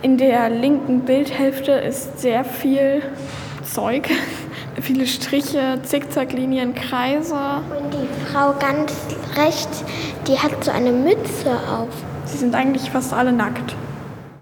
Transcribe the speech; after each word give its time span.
In 0.00 0.16
der 0.16 0.48
linken 0.48 1.00
Bildhälfte 1.00 1.72
ist 1.72 2.20
sehr 2.20 2.44
viel 2.44 3.02
Zeug. 3.64 4.08
Viele 4.80 5.08
Striche, 5.08 5.80
Zickzacklinien, 5.82 6.72
Kreise. 6.72 7.34
Und 7.34 7.92
die 7.92 8.30
Frau 8.30 8.54
ganz 8.60 8.92
rechts, 9.34 9.82
die 10.28 10.38
hat 10.38 10.62
so 10.62 10.70
eine 10.70 10.92
Mütze 10.92 11.50
auf. 11.68 11.88
Sie 12.26 12.38
sind 12.38 12.54
eigentlich 12.54 12.88
fast 12.90 13.12
alle 13.12 13.32
nackt. 13.32 13.74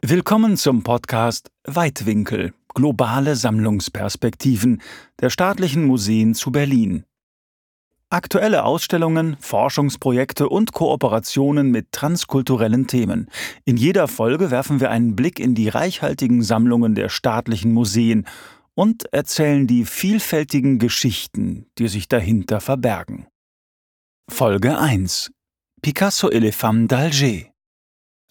Willkommen 0.02 0.58
zum 0.58 0.82
Podcast 0.82 1.48
Weitwinkel. 1.66 2.52
Globale 2.74 3.34
Sammlungsperspektiven 3.34 4.82
der 5.22 5.30
staatlichen 5.30 5.86
Museen 5.86 6.34
zu 6.34 6.52
Berlin. 6.52 7.04
Aktuelle 8.16 8.64
Ausstellungen, 8.64 9.36
Forschungsprojekte 9.40 10.48
und 10.48 10.72
Kooperationen 10.72 11.70
mit 11.70 11.92
transkulturellen 11.92 12.86
Themen. 12.86 13.28
In 13.66 13.76
jeder 13.76 14.08
Folge 14.08 14.50
werfen 14.50 14.80
wir 14.80 14.90
einen 14.90 15.16
Blick 15.16 15.38
in 15.38 15.54
die 15.54 15.68
reichhaltigen 15.68 16.42
Sammlungen 16.42 16.94
der 16.94 17.10
staatlichen 17.10 17.74
Museen 17.74 18.26
und 18.74 19.04
erzählen 19.12 19.66
die 19.66 19.84
vielfältigen 19.84 20.78
Geschichten, 20.78 21.66
die 21.76 21.88
sich 21.88 22.08
dahinter 22.08 22.62
verbergen. 22.62 23.26
Folge 24.30 24.78
1 24.78 25.30
Picasso 25.82 26.30
et 26.30 26.42
d'Alger 26.42 27.50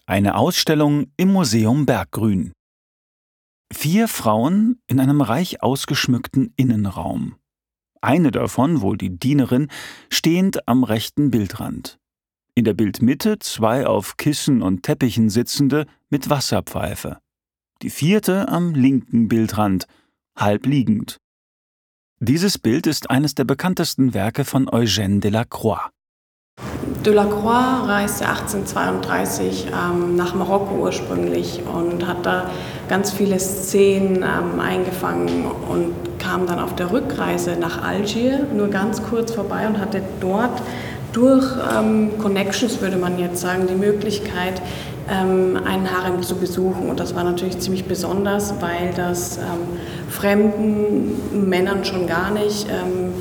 Eine 0.04 0.34
Ausstellung 0.34 1.12
im 1.16 1.32
Museum 1.32 1.86
Berggrün 1.86 2.50
Vier 3.72 4.08
Frauen 4.08 4.80
in 4.88 4.98
einem 4.98 5.20
reich 5.20 5.62
ausgeschmückten 5.62 6.52
Innenraum. 6.56 7.36
Eine 8.00 8.30
davon, 8.30 8.80
wohl 8.80 8.96
die 8.96 9.18
Dienerin, 9.18 9.68
stehend 10.10 10.68
am 10.68 10.84
rechten 10.84 11.30
Bildrand. 11.30 11.98
In 12.54 12.64
der 12.64 12.74
Bildmitte 12.74 13.38
zwei 13.38 13.86
auf 13.86 14.16
Kissen 14.16 14.62
und 14.62 14.82
Teppichen 14.82 15.28
sitzende 15.28 15.86
mit 16.08 16.30
Wasserpfeife. 16.30 17.18
Die 17.82 17.90
vierte 17.90 18.48
am 18.48 18.74
linken 18.74 19.28
Bildrand, 19.28 19.86
halb 20.38 20.66
liegend. 20.66 21.18
Dieses 22.18 22.58
Bild 22.58 22.86
ist 22.86 23.10
eines 23.10 23.34
der 23.34 23.44
bekanntesten 23.44 24.14
Werke 24.14 24.46
von 24.46 24.70
Eugène 24.70 25.20
Delacroix. 25.20 25.90
Delacroix 27.04 27.86
reiste 27.86 28.26
1832 28.26 29.66
ähm, 29.66 30.16
nach 30.16 30.34
Marokko 30.34 30.76
ursprünglich 30.76 31.60
und 31.62 32.06
hat 32.06 32.24
da 32.24 32.50
ganz 32.88 33.12
viele 33.12 33.38
Szenen 33.38 34.16
ähm, 34.16 34.60
eingefangen 34.60 35.44
und 35.68 35.94
kam 36.18 36.46
dann 36.46 36.58
auf 36.58 36.74
der 36.74 36.92
Rückreise 36.92 37.56
nach 37.58 37.82
Algier 37.82 38.46
nur 38.54 38.68
ganz 38.68 39.02
kurz 39.02 39.32
vorbei 39.32 39.66
und 39.66 39.78
hatte 39.78 40.02
dort 40.20 40.62
durch 41.12 41.46
ähm, 41.74 42.18
Connections, 42.18 42.80
würde 42.80 42.96
man 42.96 43.18
jetzt 43.18 43.40
sagen, 43.40 43.66
die 43.66 43.74
Möglichkeit, 43.74 44.60
ähm, 45.08 45.58
einen 45.64 45.90
Harem 45.90 46.22
zu 46.22 46.36
besuchen. 46.36 46.90
Und 46.90 47.00
das 47.00 47.14
war 47.14 47.24
natürlich 47.24 47.58
ziemlich 47.58 47.86
besonders, 47.86 48.54
weil 48.60 48.92
das 48.94 49.38
ähm, 49.38 49.78
fremden 50.10 51.48
Männern 51.48 51.84
schon 51.84 52.06
gar 52.06 52.30
nicht, 52.30 52.66
ähm, 52.68 53.14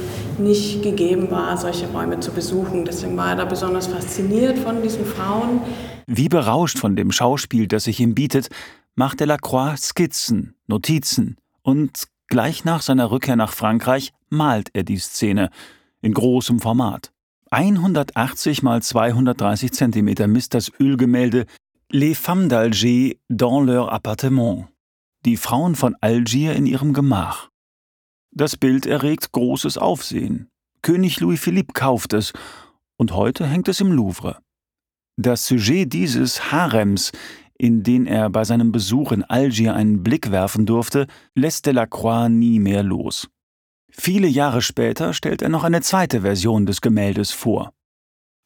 nicht 0.44 0.84
gegeben 0.84 1.32
war, 1.32 1.56
solche 1.58 1.88
Räume 1.88 2.20
zu 2.20 2.32
besuchen. 2.32 2.84
Deswegen 2.86 3.16
war 3.16 3.30
er 3.30 3.36
da 3.38 3.46
besonders 3.46 3.88
fasziniert 3.88 4.60
von 4.60 4.82
diesen 4.82 5.06
Frauen. 5.06 5.62
Wie 6.08 6.30
berauscht 6.30 6.78
von 6.78 6.96
dem 6.96 7.12
Schauspiel, 7.12 7.68
das 7.68 7.86
sich 7.86 8.00
ihm 8.00 8.16
bietet, 8.16 8.50
macht 8.96 9.20
Delacroix 9.20 9.78
Skizzen, 9.78 10.56
Notizen 10.68 11.38
und 11.62 12.08
gleich 12.28 12.64
nach 12.64 12.82
seiner 12.82 13.12
Rückkehr 13.12 13.36
nach 13.36 13.54
Frankreich 13.54 14.14
malt 14.30 14.70
er 14.74 14.84
die 14.84 14.98
Szene 14.98 15.50
in 16.02 16.14
großem 16.14 16.60
Format. 16.60 17.12
180 17.52 18.64
mal 18.64 18.82
230 18.82 19.72
Zentimeter 19.72 20.28
misst 20.28 20.54
das 20.54 20.72
Ölgemälde 20.80 21.46
Les 21.92 22.18
femmes 22.18 22.50
d'Alger 22.50 23.18
dans 23.30 23.66
leur 23.66 23.92
appartement. 23.92 24.68
Die 25.26 25.38
Frauen 25.38 25.76
von 25.76 25.96
Algier 26.02 26.56
in 26.56 26.66
ihrem 26.66 26.94
Gemach. 26.94 27.50
Das 28.32 28.58
Bild 28.58 28.86
erregt 28.86 29.32
großes 29.32 29.78
Aufsehen. 29.78 30.50
König 30.82 31.20
Louis 31.20 31.40
Philippe 31.40 31.74
kauft 31.74 32.14
es 32.14 32.34
und 32.98 33.14
heute 33.14 33.46
hängt 33.48 33.68
es 33.68 33.80
im 33.82 33.92
Louvre. 33.92 34.40
Das 35.18 35.48
Sujet 35.48 35.94
dieses 35.94 36.52
Harems, 36.52 37.12
in 37.58 37.84
den 37.84 38.06
er 38.06 38.30
bei 38.30 38.44
seinem 38.44 38.74
Besuch 38.74 39.14
in 39.14 39.24
Algier 39.24 39.74
einen 39.74 40.04
Blick 40.04 40.30
werfen 40.30 40.66
durfte, 40.66 41.08
lässt 41.36 41.66
Delacroix 41.66 42.30
nie 42.30 42.60
mehr 42.60 42.84
los. 42.84 43.30
Viele 43.90 44.28
Jahre 44.28 44.62
später 44.62 45.14
stellt 45.14 45.42
er 45.42 45.48
noch 45.48 45.64
eine 45.64 45.82
zweite 45.82 46.22
Version 46.22 46.66
des 46.66 46.82
Gemäldes 46.82 47.32
vor. 47.32 47.72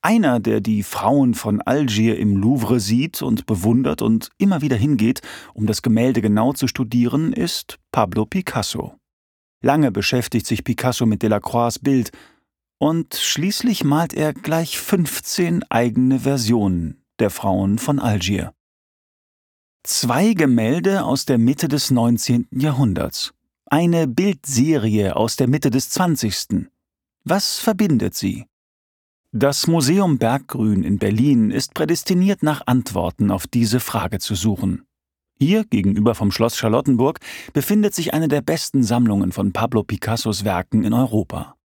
Einer, 0.01 0.39
der 0.39 0.61
die 0.61 0.83
Frauen 0.83 1.33
von 1.33 1.59
Algier 1.61 2.19
im 2.19 2.37
Louvre 2.37 2.79
sieht 2.79 3.23
und 3.23 3.47
bewundert 3.47 4.03
und 4.03 4.29
immer 4.37 4.61
wieder 4.61 4.77
hingeht, 4.77 5.21
um 5.55 5.65
das 5.65 5.81
Gemälde 5.81 6.21
genau 6.21 6.53
zu 6.53 6.67
studieren, 6.67 7.33
ist 7.33 7.79
Pablo 7.91 8.25
Picasso. 8.25 8.93
Lange 9.61 9.91
beschäftigt 9.91 10.45
sich 10.45 10.63
Picasso 10.63 11.05
mit 11.05 11.23
Delacroix' 11.23 11.79
Bild 11.79 12.11
und 12.79 13.13
schließlich 13.13 13.83
malt 13.83 14.13
er 14.13 14.33
gleich 14.33 14.79
15 14.79 15.63
eigene 15.69 16.21
Versionen 16.21 17.03
der 17.19 17.29
Frauen 17.29 17.77
von 17.77 17.99
Algier. 17.99 18.53
Zwei 19.83 20.33
Gemälde 20.33 21.03
aus 21.03 21.25
der 21.25 21.37
Mitte 21.37 21.67
des 21.67 21.91
19. 21.91 22.47
Jahrhunderts. 22.51 23.33
Eine 23.65 24.07
Bildserie 24.07 25.15
aus 25.15 25.35
der 25.35 25.47
Mitte 25.47 25.69
des 25.69 25.89
20. 25.91 26.67
Was 27.23 27.59
verbindet 27.59 28.15
sie? 28.15 28.45
Das 29.31 29.67
Museum 29.67 30.17
Berggrün 30.17 30.83
in 30.83 30.97
Berlin 30.97 31.51
ist 31.51 31.75
prädestiniert 31.75 32.41
nach 32.41 32.65
Antworten 32.65 33.29
auf 33.29 33.45
diese 33.45 33.79
Frage 33.79 34.19
zu 34.19 34.35
suchen. 34.35 34.85
Hier, 35.37 35.65
gegenüber 35.65 36.15
vom 36.15 36.31
Schloss 36.31 36.57
Charlottenburg, 36.57 37.19
befindet 37.53 37.93
sich 37.93 38.13
eine 38.13 38.27
der 38.27 38.41
besten 38.41 38.83
Sammlungen 38.83 39.31
von 39.31 39.53
Pablo 39.53 39.83
Picassos 39.83 40.43
Werken 40.43 40.83
in 40.83 40.93
Europa. 40.93 41.58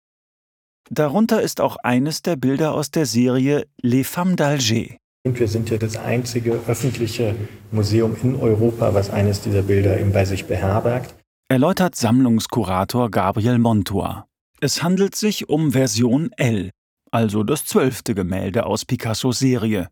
Darunter 0.89 1.41
ist 1.41 1.61
auch 1.61 1.77
eines 1.77 2.21
der 2.21 2.35
Bilder 2.35 2.73
aus 2.73 2.91
der 2.91 3.05
Serie 3.05 3.66
Les 3.81 4.07
Femmes 4.07 4.35
d'Alger. 4.35 4.97
Und 5.25 5.39
wir 5.39 5.47
sind 5.47 5.69
ja 5.69 5.77
das 5.77 5.95
einzige 5.95 6.59
öffentliche 6.67 7.35
Museum 7.71 8.16
in 8.21 8.35
Europa, 8.35 8.93
was 8.93 9.09
eines 9.09 9.41
dieser 9.41 9.61
Bilder 9.61 9.97
eben 9.97 10.11
bei 10.11 10.25
sich 10.25 10.45
beherbergt. 10.45 11.16
Erläutert 11.47 11.95
Sammlungskurator 11.95 13.09
Gabriel 13.09 13.59
Montour. 13.59 14.25
Es 14.59 14.83
handelt 14.83 15.16
sich 15.16 15.47
um 15.47 15.72
Version 15.72 16.31
L, 16.35 16.72
also 17.11 17.43
das 17.43 17.66
zwölfte 17.66 18.16
Gemälde 18.16 18.66
aus 18.66 18.83
Picassos 18.85 19.39
Serie. 19.39 19.88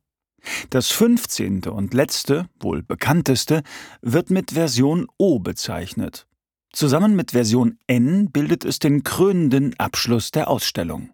Das 0.70 0.90
fünfzehnte 0.90 1.72
und 1.72 1.94
letzte, 1.94 2.48
wohl 2.60 2.84
bekannteste, 2.84 3.62
wird 4.02 4.32
mit 4.32 4.52
Version 4.52 5.08
O 5.18 5.40
bezeichnet. 5.40 6.26
Zusammen 6.74 7.16
mit 7.16 7.32
Version 7.32 7.78
N 7.88 8.32
bildet 8.32 8.64
es 8.64 8.80
den 8.80 9.04
krönenden 9.04 9.78
Abschluss 9.78 10.32
der 10.32 10.50
Ausstellung. 10.50 11.10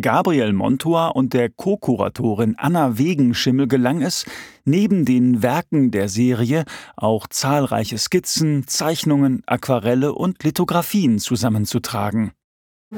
Gabriel 0.00 0.52
Montour 0.52 1.16
und 1.16 1.32
der 1.32 1.48
Co-Kuratorin 1.50 2.54
Anna 2.56 2.98
Wegenschimmel 2.98 3.66
gelang 3.66 4.00
es, 4.00 4.26
neben 4.64 5.04
den 5.04 5.42
Werken 5.42 5.90
der 5.90 6.08
Serie 6.08 6.66
auch 6.94 7.26
zahlreiche 7.26 7.98
Skizzen, 7.98 8.66
Zeichnungen, 8.68 9.42
Aquarelle 9.46 10.12
und 10.12 10.44
Lithografien 10.44 11.18
zusammenzutragen. 11.18 12.32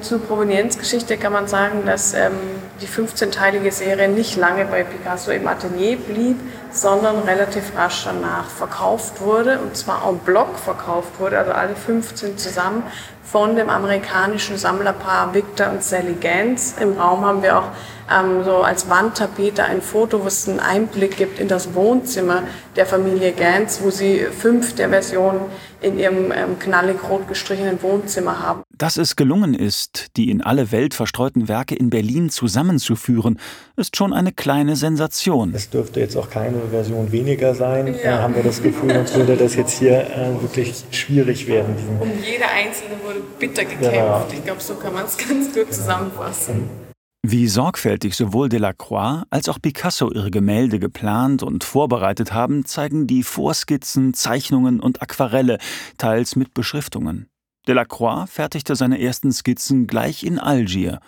Zur 0.00 0.18
Provenienzgeschichte 0.20 1.16
kann 1.16 1.32
man 1.32 1.48
sagen, 1.48 1.86
dass 1.86 2.12
ähm, 2.12 2.32
die 2.80 2.86
15-teilige 2.86 3.72
Serie 3.72 4.08
nicht 4.08 4.36
lange 4.36 4.64
bei 4.64 4.84
Picasso 4.84 5.30
im 5.30 5.46
Atelier 5.46 5.96
blieb, 5.96 6.36
sondern 6.72 7.18
relativ 7.20 7.76
rasch 7.76 8.04
danach 8.04 8.48
verkauft 8.48 9.20
wurde, 9.20 9.58
und 9.58 9.76
zwar 9.76 10.08
en 10.08 10.18
bloc 10.18 10.58
verkauft 10.58 11.18
wurde, 11.18 11.38
also 11.38 11.52
alle 11.52 11.74
15 11.74 12.38
zusammen, 12.38 12.82
von 13.30 13.54
dem 13.54 13.70
amerikanischen 13.70 14.56
Sammlerpaar 14.56 15.34
Victor 15.34 15.70
und 15.70 15.84
Sally 15.84 16.14
Gans. 16.14 16.74
Im 16.80 16.98
Raum 16.98 17.24
haben 17.24 17.42
wir 17.42 17.58
auch 17.58 17.68
ähm, 18.10 18.42
so 18.44 18.56
als 18.56 18.90
Wandtapete 18.90 19.62
ein 19.62 19.82
Foto, 19.82 20.24
wo 20.24 20.26
es 20.26 20.48
einen 20.48 20.58
Einblick 20.58 21.16
gibt 21.16 21.38
in 21.38 21.46
das 21.46 21.74
Wohnzimmer 21.74 22.42
der 22.74 22.86
Familie 22.86 23.32
Gans, 23.32 23.82
wo 23.82 23.90
sie 23.90 24.26
fünf 24.26 24.74
der 24.74 24.88
Versionen 24.88 25.42
in 25.80 25.98
ihrem 25.98 26.32
ähm, 26.32 26.58
knallig 26.58 26.96
rot 27.08 27.28
gestrichenen 27.28 27.82
Wohnzimmer 27.82 28.40
haben. 28.40 28.62
Dass 28.76 28.96
es 28.96 29.16
gelungen 29.16 29.54
ist, 29.54 30.16
die 30.16 30.30
in 30.30 30.42
alle 30.42 30.72
Welt 30.72 30.94
verstreuten 30.94 31.48
Werke 31.48 31.74
in 31.74 31.90
Berlin 31.90 32.30
zusammenzuführen, 32.30 33.38
ist 33.76 33.96
schon 33.96 34.12
eine 34.12 34.32
kleine 34.32 34.76
Sensation. 34.76 35.52
Es 35.54 35.70
dürfte 35.70 36.00
jetzt 36.00 36.16
auch 36.16 36.30
keine 36.30 36.58
Version 36.70 37.12
weniger 37.12 37.54
sein, 37.54 37.86
ja. 37.86 38.18
äh, 38.18 38.22
haben 38.22 38.34
wir 38.34 38.42
das 38.42 38.62
Gefühl, 38.62 38.94
sonst 38.94 39.16
würde 39.16 39.36
das 39.36 39.54
jetzt 39.54 39.78
hier 39.78 40.00
äh, 40.00 40.40
wirklich 40.40 40.84
schwierig 40.90 41.46
werden. 41.46 41.74
Um 42.00 42.10
jede 42.22 42.46
einzelne 42.46 42.94
wurde 43.04 43.20
bitter 43.38 43.64
gekämpft. 43.64 43.94
Ja. 43.94 44.26
Ich 44.32 44.44
glaube, 44.44 44.60
so 44.60 44.74
kann 44.74 44.92
man 44.92 45.04
es 45.06 45.16
ganz 45.28 45.52
gut 45.54 45.72
zusammenfassen. 45.72 46.89
Wie 47.22 47.48
sorgfältig 47.48 48.16
sowohl 48.16 48.48
Delacroix 48.48 49.24
als 49.28 49.50
auch 49.50 49.60
Picasso 49.60 50.10
ihre 50.10 50.30
Gemälde 50.30 50.78
geplant 50.78 51.42
und 51.42 51.64
vorbereitet 51.64 52.32
haben, 52.32 52.64
zeigen 52.64 53.06
die 53.06 53.22
Vorskizzen, 53.22 54.14
Zeichnungen 54.14 54.80
und 54.80 55.02
Aquarelle, 55.02 55.58
teils 55.98 56.34
mit 56.34 56.54
Beschriftungen. 56.54 57.28
Delacroix 57.68 58.30
fertigte 58.30 58.74
seine 58.74 59.00
ersten 59.02 59.32
Skizzen 59.32 59.86
gleich 59.86 60.24
in 60.24 60.38
Algier. 60.38 61.00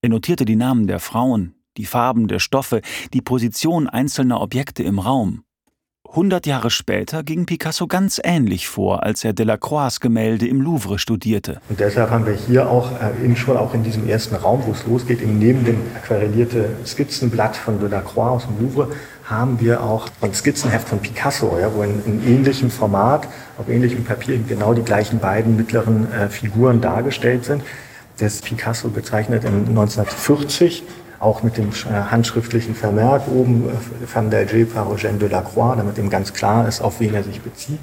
Er 0.00 0.10
notierte 0.10 0.44
die 0.44 0.54
Namen 0.54 0.86
der 0.86 1.00
Frauen, 1.00 1.56
die 1.76 1.86
Farben 1.86 2.28
der 2.28 2.38
Stoffe, 2.38 2.80
die 3.12 3.20
Position 3.20 3.88
einzelner 3.88 4.40
Objekte 4.40 4.84
im 4.84 5.00
Raum. 5.00 5.42
Hundert 6.14 6.46
Jahre 6.46 6.70
später 6.70 7.22
ging 7.22 7.44
Picasso 7.44 7.86
ganz 7.86 8.18
ähnlich 8.24 8.66
vor, 8.66 9.02
als 9.02 9.24
er 9.24 9.34
Delacroix 9.34 10.00
Gemälde 10.00 10.48
im 10.48 10.62
Louvre 10.62 10.98
studierte. 10.98 11.60
Und 11.68 11.80
deshalb 11.80 12.10
haben 12.10 12.24
wir 12.24 12.32
hier 12.32 12.70
auch 12.70 12.90
äh, 12.92 13.24
eben 13.24 13.36
schon 13.36 13.58
auch 13.58 13.74
in 13.74 13.84
diesem 13.84 14.08
ersten 14.08 14.34
Raum, 14.34 14.62
wo 14.64 14.72
es 14.72 14.86
losgeht, 14.86 15.20
eben 15.20 15.38
neben 15.38 15.66
dem 15.66 15.76
aquarellierte 15.94 16.70
Skizzenblatt 16.86 17.58
von 17.58 17.78
Delacroix 17.78 18.30
aus 18.30 18.46
dem 18.46 18.58
Louvre, 18.58 18.88
haben 19.24 19.60
wir 19.60 19.82
auch 19.82 20.08
ein 20.22 20.32
Skizzenheft 20.32 20.88
von 20.88 20.98
Picasso, 20.98 21.58
ja, 21.60 21.70
wo 21.74 21.82
in, 21.82 22.02
in 22.06 22.26
ähnlichem 22.26 22.70
Format, 22.70 23.28
auf 23.58 23.68
ähnlichem 23.68 24.04
Papier 24.04 24.38
genau 24.38 24.72
die 24.72 24.82
gleichen 24.82 25.18
beiden 25.18 25.56
mittleren 25.56 26.10
äh, 26.10 26.30
Figuren 26.30 26.80
dargestellt 26.80 27.44
sind. 27.44 27.62
Das 28.18 28.40
Picasso 28.40 28.88
bezeichnet 28.88 29.44
in 29.44 29.68
1940 29.68 30.84
auch 31.20 31.42
mit 31.42 31.56
dem 31.56 31.68
äh, 31.68 31.92
handschriftlichen 32.10 32.74
Vermerk 32.74 33.22
oben, 33.28 33.64
Femme 34.06 34.30
d'Alger 34.30 34.66
par 34.66 34.86
Eugène 34.90 35.18
Delacroix, 35.18 35.76
damit 35.76 35.98
ihm 35.98 36.10
ganz 36.10 36.32
klar 36.32 36.68
ist, 36.68 36.80
auf 36.80 37.00
wen 37.00 37.14
er 37.14 37.24
sich 37.24 37.40
bezieht. 37.40 37.80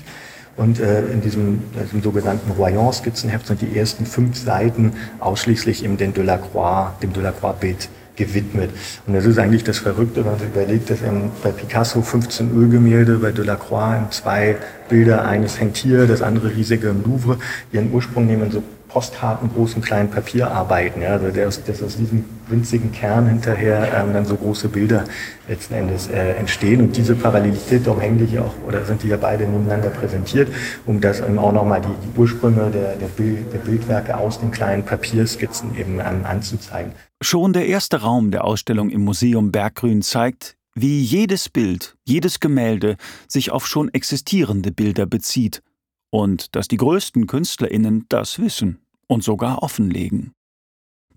Und 0.58 0.80
äh, 0.80 1.06
in 1.08 1.22
diesem, 1.22 1.64
diesem 1.84 2.02
sogenannten 2.02 2.52
Royan-Skizzenheft 2.52 3.48
sind 3.48 3.62
die 3.62 3.78
ersten 3.78 4.06
fünf 4.06 4.38
Seiten 4.38 4.94
ausschließlich 5.20 5.84
eben 5.84 5.98
den 5.98 6.14
Delacroix, 6.14 6.98
dem 7.02 7.12
Delacroix-Bild 7.12 7.90
gewidmet. 8.16 8.70
Und 9.06 9.14
das 9.16 9.26
ist 9.26 9.38
eigentlich 9.38 9.66
das 9.66 9.80
Verrückte, 9.80 10.24
wenn 10.24 10.32
man 10.32 10.40
sich 10.40 10.48
überlegt, 10.48 10.90
dass 10.90 11.02
eben 11.02 11.32
bei 11.44 11.50
Picasso 11.50 12.02
15 12.02 12.56
Ölgemälde, 12.56 13.18
bei 13.18 13.32
Delacroix 13.32 14.10
zwei 14.12 14.56
Bilder, 14.88 15.26
eines 15.26 15.60
hängt 15.60 15.76
hier, 15.76 16.08
das 16.08 16.22
andere 16.22 16.56
riesige 16.56 16.90
im 16.90 17.04
Louvre, 17.04 17.38
ihren 17.74 17.92
Ursprung 17.92 18.26
nehmen 18.26 18.52
so 18.52 18.64
Postkarten, 18.96 19.50
großen 19.54 19.82
kleinen 19.82 20.10
Papierarbeiten. 20.10 21.02
Ja, 21.02 21.10
also 21.10 21.30
der, 21.30 21.48
dass 21.48 21.84
aus 21.84 21.98
diesem 21.98 22.24
winzigen 22.48 22.94
Kern 22.94 23.28
hinterher 23.28 23.92
ähm, 23.94 24.14
dann 24.14 24.26
so 24.26 24.38
große 24.38 24.70
Bilder 24.70 25.04
letzten 25.50 25.74
Endes 25.74 26.08
äh, 26.08 26.36
entstehen. 26.36 26.80
Und 26.80 26.96
diese 26.96 27.14
Parallelität, 27.14 27.86
darum 27.86 28.00
hängen 28.00 28.20
die 28.20 28.26
hier 28.26 28.46
auch, 28.46 28.54
oder 28.66 28.86
sind 28.86 29.04
die 29.04 29.10
ja 29.10 29.18
beide 29.18 29.44
nebeneinander 29.44 29.90
präsentiert, 29.90 30.48
um 30.86 31.02
das 31.02 31.20
eben 31.20 31.38
auch 31.38 31.52
nochmal 31.52 31.82
die, 31.82 32.08
die 32.08 32.18
Ursprünge 32.18 32.72
der, 32.72 32.96
der, 32.96 33.08
Bild, 33.08 33.52
der 33.52 33.58
Bildwerke 33.58 34.16
aus 34.16 34.40
den 34.40 34.52
kleinen 34.52 34.86
Papierskizzen 34.86 35.78
eben 35.78 36.00
ähm, 36.00 36.24
anzuzeigen. 36.24 36.94
Schon 37.22 37.52
der 37.52 37.68
erste 37.68 38.00
Raum 38.00 38.32
der 38.32 38.46
Ausstellung 38.46 38.90
im 38.90 39.02
Museum 39.02 39.52
Berggrün 39.52 40.04
zeigt, 40.04 40.56
wie 40.74 41.02
jedes 41.02 41.50
Bild, 41.50 41.98
jedes 42.06 42.40
Gemälde 42.40 42.96
sich 43.28 43.52
auf 43.52 43.68
schon 43.68 43.94
existierende 43.94 44.72
Bilder 44.72 45.06
bezieht 45.06 45.62
und 46.12 46.56
dass 46.56 46.70
die 46.70 46.78
größten 46.78 47.28
KünstlerInnen 47.28 48.06
das 48.08 48.40
wissen 48.40 48.80
und 49.08 49.24
sogar 49.24 49.64
offenlegen. 49.64 50.34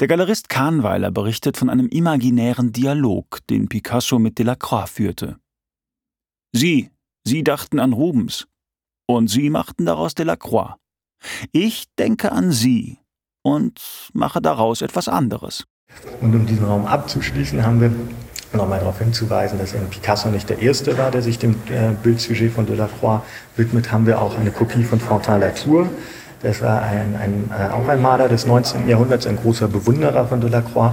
Der 0.01 0.07
Galerist 0.07 0.49
Kahnweiler 0.49 1.11
berichtet 1.11 1.57
von 1.57 1.69
einem 1.69 1.89
imaginären 1.89 2.73
Dialog, 2.73 3.41
den 3.51 3.69
Picasso 3.69 4.19
mit 4.19 4.39
Delacroix 4.39 4.89
führte. 4.89 5.39
Sie, 6.53 6.91
Sie 7.25 7.43
dachten 7.43 7.81
an 7.81 7.93
Rubens 7.93 8.47
und 9.07 9.29
Sie 9.29 9.51
machten 9.51 9.87
daraus 9.87 10.15
Delacroix. 10.15 10.77
Ich 11.51 11.87
denke 11.99 12.31
an 12.31 12.53
Sie 12.53 12.99
und 13.43 13.81
mache 14.13 14.41
daraus 14.41 14.83
etwas 14.83 15.09
anderes. 15.09 15.65
Und 16.21 16.35
um 16.35 16.47
diesen 16.47 16.67
Raum 16.67 16.87
abzuschließen, 16.87 17.65
haben 17.65 17.81
wir 17.81 17.93
nochmal 18.53 18.79
darauf 18.79 18.99
hinzuweisen, 18.99 19.59
dass 19.59 19.73
Picasso 19.91 20.31
nicht 20.31 20.49
der 20.49 20.61
Erste 20.61 20.97
war, 20.97 21.11
der 21.11 21.23
sich 21.23 21.39
dem 21.39 21.57
äh, 21.71 21.93
Bildsujet 22.03 22.53
von 22.53 22.67
Delacroix 22.67 23.23
widmet, 23.57 23.93
haben 23.93 24.07
wir 24.07 24.21
auch 24.21 24.39
eine 24.39 24.51
Kopie 24.51 24.85
von 24.85 25.01
Fontaine 25.01 25.47
Latour, 25.47 25.89
das 26.43 26.63
war 26.63 26.83
ein, 26.83 27.17
ein, 27.17 27.51
äh, 27.51 27.73
auch 27.73 27.89
ein 27.89 28.01
Maler 28.01 28.29
des 28.29 28.47
19. 28.47 28.89
Jahrhunderts, 28.89 29.27
ein 29.27 29.37
großer 29.37 29.69
Bewunderer 29.69 30.27
von 30.27 30.41
Delacroix, 30.41 30.93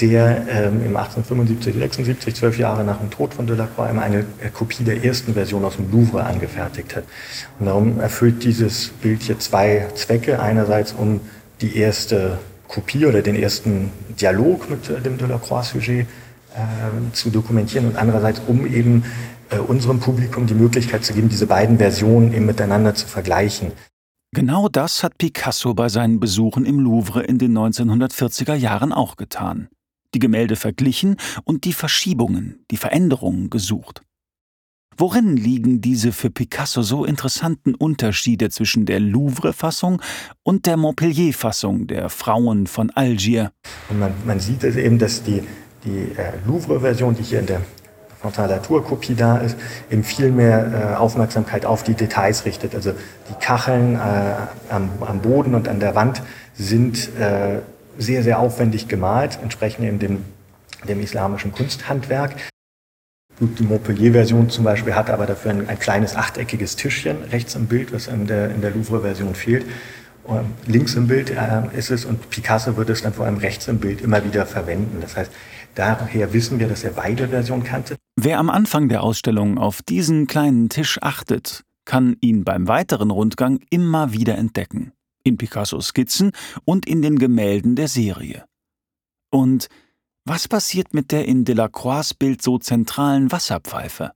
der 0.00 0.42
ähm, 0.48 0.84
im 0.84 0.96
1875, 0.96 1.74
76, 1.74 2.34
zwölf 2.34 2.58
Jahre 2.58 2.84
nach 2.84 2.98
dem 2.98 3.10
Tod 3.10 3.32
von 3.32 3.46
Delacroix, 3.46 3.90
immer 3.90 4.02
eine 4.02 4.20
äh, 4.40 4.50
Kopie 4.52 4.84
der 4.84 5.04
ersten 5.04 5.34
Version 5.34 5.64
aus 5.64 5.76
dem 5.76 5.90
Louvre 5.90 6.24
angefertigt 6.24 6.96
hat. 6.96 7.04
Und 7.58 7.66
darum 7.66 8.00
erfüllt 8.00 8.42
dieses 8.42 8.88
Bild 8.88 9.22
hier 9.22 9.38
zwei 9.38 9.86
Zwecke. 9.94 10.40
Einerseits, 10.40 10.92
um 10.92 11.20
die 11.60 11.76
erste 11.78 12.38
Kopie 12.66 13.06
oder 13.06 13.22
den 13.22 13.36
ersten 13.36 13.92
Dialog 14.20 14.68
mit 14.68 14.90
äh, 14.90 15.00
dem 15.00 15.16
Delacroix-Sujet 15.16 16.06
äh, 16.54 17.12
zu 17.12 17.30
dokumentieren 17.30 17.86
und 17.86 17.96
andererseits, 17.96 18.42
um 18.46 18.66
eben 18.66 19.04
äh, 19.50 19.58
unserem 19.58 20.00
Publikum 20.00 20.46
die 20.46 20.54
Möglichkeit 20.54 21.04
zu 21.04 21.14
geben, 21.14 21.28
diese 21.28 21.46
beiden 21.46 21.78
Versionen 21.78 22.34
eben 22.34 22.46
miteinander 22.46 22.94
zu 22.94 23.06
vergleichen. 23.06 23.72
Genau 24.34 24.68
das 24.68 25.04
hat 25.04 25.16
Picasso 25.16 25.74
bei 25.74 25.88
seinen 25.88 26.18
Besuchen 26.18 26.66
im 26.66 26.80
Louvre 26.80 27.22
in 27.22 27.38
den 27.38 27.56
1940er 27.56 28.54
Jahren 28.54 28.92
auch 28.92 29.14
getan. 29.14 29.68
Die 30.12 30.18
Gemälde 30.18 30.56
verglichen 30.56 31.18
und 31.44 31.64
die 31.64 31.72
Verschiebungen, 31.72 32.64
die 32.72 32.76
Veränderungen 32.76 33.48
gesucht. 33.48 34.02
Worin 34.96 35.36
liegen 35.36 35.80
diese 35.80 36.10
für 36.10 36.30
Picasso 36.30 36.82
so 36.82 37.04
interessanten 37.04 37.76
Unterschiede 37.76 38.50
zwischen 38.50 38.86
der 38.86 38.98
Louvre-Fassung 38.98 40.02
und 40.42 40.66
der 40.66 40.78
Montpellier-Fassung 40.78 41.86
der 41.86 42.10
Frauen 42.10 42.66
von 42.66 42.90
Algier? 42.90 43.52
Man, 43.96 44.14
man 44.26 44.40
sieht 44.40 44.64
es 44.64 44.74
eben, 44.74 44.98
dass 44.98 45.22
die, 45.22 45.42
die 45.84 46.10
äh, 46.16 46.32
Louvre-Version, 46.44 47.14
die 47.14 47.22
hier 47.22 47.38
in 47.38 47.46
der 47.46 47.60
Frontallaturkopie 48.24 49.14
da 49.14 49.36
ist, 49.36 49.54
eben 49.90 50.02
viel 50.02 50.30
mehr 50.30 50.94
äh, 50.94 50.96
Aufmerksamkeit 50.96 51.66
auf 51.66 51.82
die 51.82 51.92
Details 51.92 52.46
richtet. 52.46 52.74
Also 52.74 52.92
die 52.92 53.34
Kacheln 53.38 53.96
äh, 53.96 54.00
am, 54.70 54.88
am, 55.00 55.20
Boden 55.20 55.54
und 55.54 55.68
an 55.68 55.78
der 55.78 55.94
Wand 55.94 56.22
sind 56.54 57.10
äh, 57.18 57.58
sehr, 57.98 58.22
sehr 58.22 58.38
aufwendig 58.38 58.88
gemalt, 58.88 59.38
entsprechen 59.42 59.84
eben 59.84 59.98
dem, 59.98 60.24
dem 60.88 61.00
islamischen 61.00 61.52
Kunsthandwerk. 61.52 62.34
Die 63.40 63.64
Montpellier-Version 63.64 64.48
zum 64.48 64.64
Beispiel 64.64 64.94
hat 64.94 65.10
aber 65.10 65.26
dafür 65.26 65.50
ein, 65.50 65.68
ein, 65.68 65.78
kleines 65.78 66.16
achteckiges 66.16 66.76
Tischchen 66.76 67.24
rechts 67.24 67.54
im 67.56 67.66
Bild, 67.66 67.92
was 67.92 68.06
in 68.06 68.26
der, 68.26 68.48
in 68.50 68.62
der 68.62 68.70
Louvre-Version 68.70 69.34
fehlt. 69.34 69.66
Und 70.22 70.46
links 70.66 70.94
im 70.94 71.08
Bild 71.08 71.28
äh, 71.28 71.76
ist 71.76 71.90
es 71.90 72.06
und 72.06 72.30
Picasso 72.30 72.78
wird 72.78 72.88
es 72.88 73.02
dann 73.02 73.12
vor 73.12 73.26
allem 73.26 73.36
rechts 73.36 73.68
im 73.68 73.80
Bild 73.80 74.00
immer 74.00 74.24
wieder 74.24 74.46
verwenden. 74.46 75.02
Das 75.02 75.14
heißt, 75.14 75.30
daher 75.74 76.32
wissen 76.32 76.58
wir, 76.58 76.68
dass 76.68 76.84
er 76.84 76.92
beide 76.92 77.28
Versionen 77.28 77.64
kannte. 77.64 77.96
Wer 78.16 78.38
am 78.38 78.48
Anfang 78.48 78.88
der 78.88 79.02
Ausstellung 79.02 79.58
auf 79.58 79.82
diesen 79.82 80.26
kleinen 80.26 80.68
Tisch 80.68 80.98
achtet, 81.02 81.64
kann 81.84 82.16
ihn 82.20 82.44
beim 82.44 82.68
weiteren 82.68 83.10
Rundgang 83.10 83.60
immer 83.70 84.12
wieder 84.12 84.38
entdecken. 84.38 84.92
In 85.24 85.36
Picassos 85.36 85.88
Skizzen 85.88 86.30
und 86.64 86.86
in 86.86 87.02
den 87.02 87.18
Gemälden 87.18 87.76
der 87.76 87.88
Serie. 87.88 88.44
Und 89.30 89.68
was 90.24 90.48
passiert 90.48 90.94
mit 90.94 91.10
der 91.10 91.26
in 91.26 91.44
Delacroix 91.44 92.14
Bild 92.14 92.40
so 92.40 92.58
zentralen 92.58 93.32
Wasserpfeife? 93.32 94.12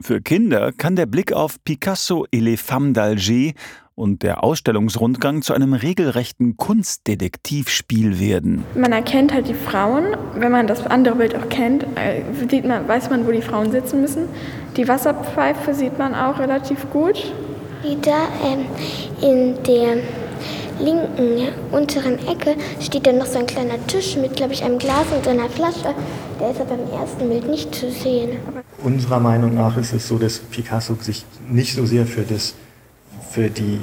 Für 0.00 0.20
Kinder 0.20 0.72
kann 0.72 0.96
der 0.96 1.06
Blick 1.06 1.32
auf 1.32 1.62
Picasso 1.64 2.26
et 2.30 2.40
les 2.40 2.60
femmes 2.60 2.92
d'Alger 2.92 3.54
und 3.98 4.22
der 4.22 4.44
Ausstellungsrundgang 4.44 5.42
zu 5.42 5.52
einem 5.52 5.74
regelrechten 5.74 6.56
Kunstdetektivspiel 6.56 8.20
werden. 8.20 8.64
Man 8.76 8.92
erkennt 8.92 9.34
halt 9.34 9.48
die 9.48 9.54
Frauen, 9.54 10.16
wenn 10.36 10.52
man 10.52 10.68
das 10.68 10.86
andere 10.86 11.16
Bild 11.16 11.34
auch 11.34 11.48
kennt, 11.48 11.82
äh, 11.82 12.22
sieht 12.48 12.64
man, 12.64 12.86
weiß 12.86 13.10
man, 13.10 13.26
wo 13.26 13.32
die 13.32 13.42
Frauen 13.42 13.72
sitzen 13.72 14.00
müssen. 14.00 14.28
Die 14.76 14.86
Wasserpfeife 14.86 15.74
sieht 15.74 15.98
man 15.98 16.14
auch 16.14 16.38
relativ 16.38 16.88
gut. 16.90 17.32
Wieder 17.82 18.28
ähm, 18.44 18.66
in 19.20 19.62
der 19.64 19.96
linken 20.80 21.48
unteren 21.72 22.18
Ecke 22.28 22.54
steht 22.80 23.04
dann 23.04 23.18
noch 23.18 23.26
so 23.26 23.40
ein 23.40 23.46
kleiner 23.46 23.84
Tisch 23.88 24.16
mit, 24.16 24.36
glaube 24.36 24.52
ich, 24.52 24.62
einem 24.62 24.78
Glas 24.78 25.06
und 25.16 25.26
einer 25.26 25.48
Flasche. 25.48 25.94
Der 26.40 26.52
ist 26.52 26.60
aber 26.60 26.74
im 26.74 27.00
ersten 27.00 27.28
Bild 27.28 27.48
nicht 27.48 27.74
zu 27.74 27.90
sehen. 27.90 28.36
Unserer 28.84 29.18
Meinung 29.18 29.54
nach 29.54 29.76
ist 29.76 29.92
es 29.92 30.06
so, 30.06 30.18
dass 30.18 30.38
Picasso 30.38 30.96
sich 31.00 31.24
nicht 31.48 31.74
so 31.74 31.84
sehr 31.84 32.06
für 32.06 32.22
das 32.22 32.54
für 33.38 33.50
die 33.50 33.78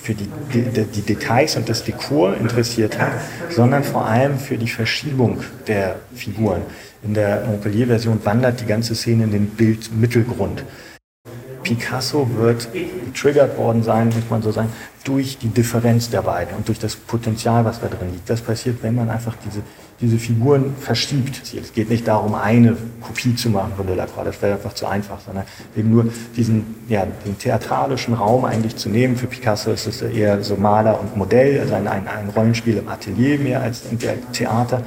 für 0.00 0.14
die, 0.14 0.28
die, 0.52 0.84
die, 0.84 1.02
Details 1.02 1.54
und 1.54 1.68
das 1.68 1.84
Dekor 1.84 2.36
interessiert 2.36 2.98
hat, 2.98 3.12
sondern 3.50 3.84
vor 3.84 4.04
allem 4.04 4.36
für 4.36 4.58
die 4.58 4.66
Verschiebung 4.66 5.38
der 5.68 5.94
Figuren. 6.12 6.62
In 7.04 7.14
der 7.14 7.44
Montpellier-Version 7.46 8.18
wandert 8.24 8.60
die 8.60 8.66
ganze 8.66 8.96
Szene 8.96 9.24
in 9.24 9.30
den 9.30 9.46
Bildmittelgrund. 9.50 10.64
Picasso 11.62 12.28
wird 12.36 12.68
getriggert 12.72 13.56
worden 13.56 13.82
sein, 13.82 14.06
muss 14.06 14.30
man 14.30 14.42
so 14.42 14.52
sagen, 14.52 14.72
durch 15.04 15.38
die 15.38 15.48
Differenz 15.48 16.10
der 16.10 16.22
beiden 16.22 16.56
und 16.56 16.68
durch 16.68 16.78
das 16.78 16.96
Potenzial, 16.96 17.64
was 17.64 17.80
da 17.80 17.88
drin 17.88 18.12
liegt. 18.12 18.28
Das 18.28 18.40
passiert, 18.40 18.82
wenn 18.82 18.94
man 18.94 19.10
einfach 19.10 19.34
diese 19.44 19.62
diese 20.02 20.18
Figuren 20.18 20.74
verschiebt. 20.78 21.40
Es 21.54 21.72
geht 21.72 21.88
nicht 21.88 22.06
darum, 22.08 22.34
eine 22.34 22.76
Kopie 23.00 23.36
zu 23.36 23.48
machen 23.50 23.72
von 23.76 23.86
Delacroix, 23.86 24.24
das 24.24 24.42
wäre 24.42 24.54
einfach 24.54 24.74
zu 24.74 24.86
einfach, 24.86 25.20
sondern 25.20 25.44
eben 25.76 25.90
nur 25.90 26.06
diesen 26.36 26.74
ja, 26.88 27.06
den 27.24 27.38
theatralischen 27.38 28.14
Raum 28.14 28.44
eigentlich 28.44 28.76
zu 28.76 28.88
nehmen. 28.88 29.16
Für 29.16 29.28
Picasso 29.28 29.70
ist 29.70 29.86
es 29.86 30.02
eher 30.02 30.42
so 30.42 30.56
Maler 30.56 31.00
und 31.00 31.16
Modell, 31.16 31.60
also 31.60 31.74
ein, 31.74 31.86
ein, 31.86 32.08
ein 32.08 32.28
Rollenspiel 32.30 32.78
im 32.78 32.88
Atelier 32.88 33.38
mehr 33.38 33.62
als 33.62 33.82
im 33.90 33.98
Theater. 34.32 34.82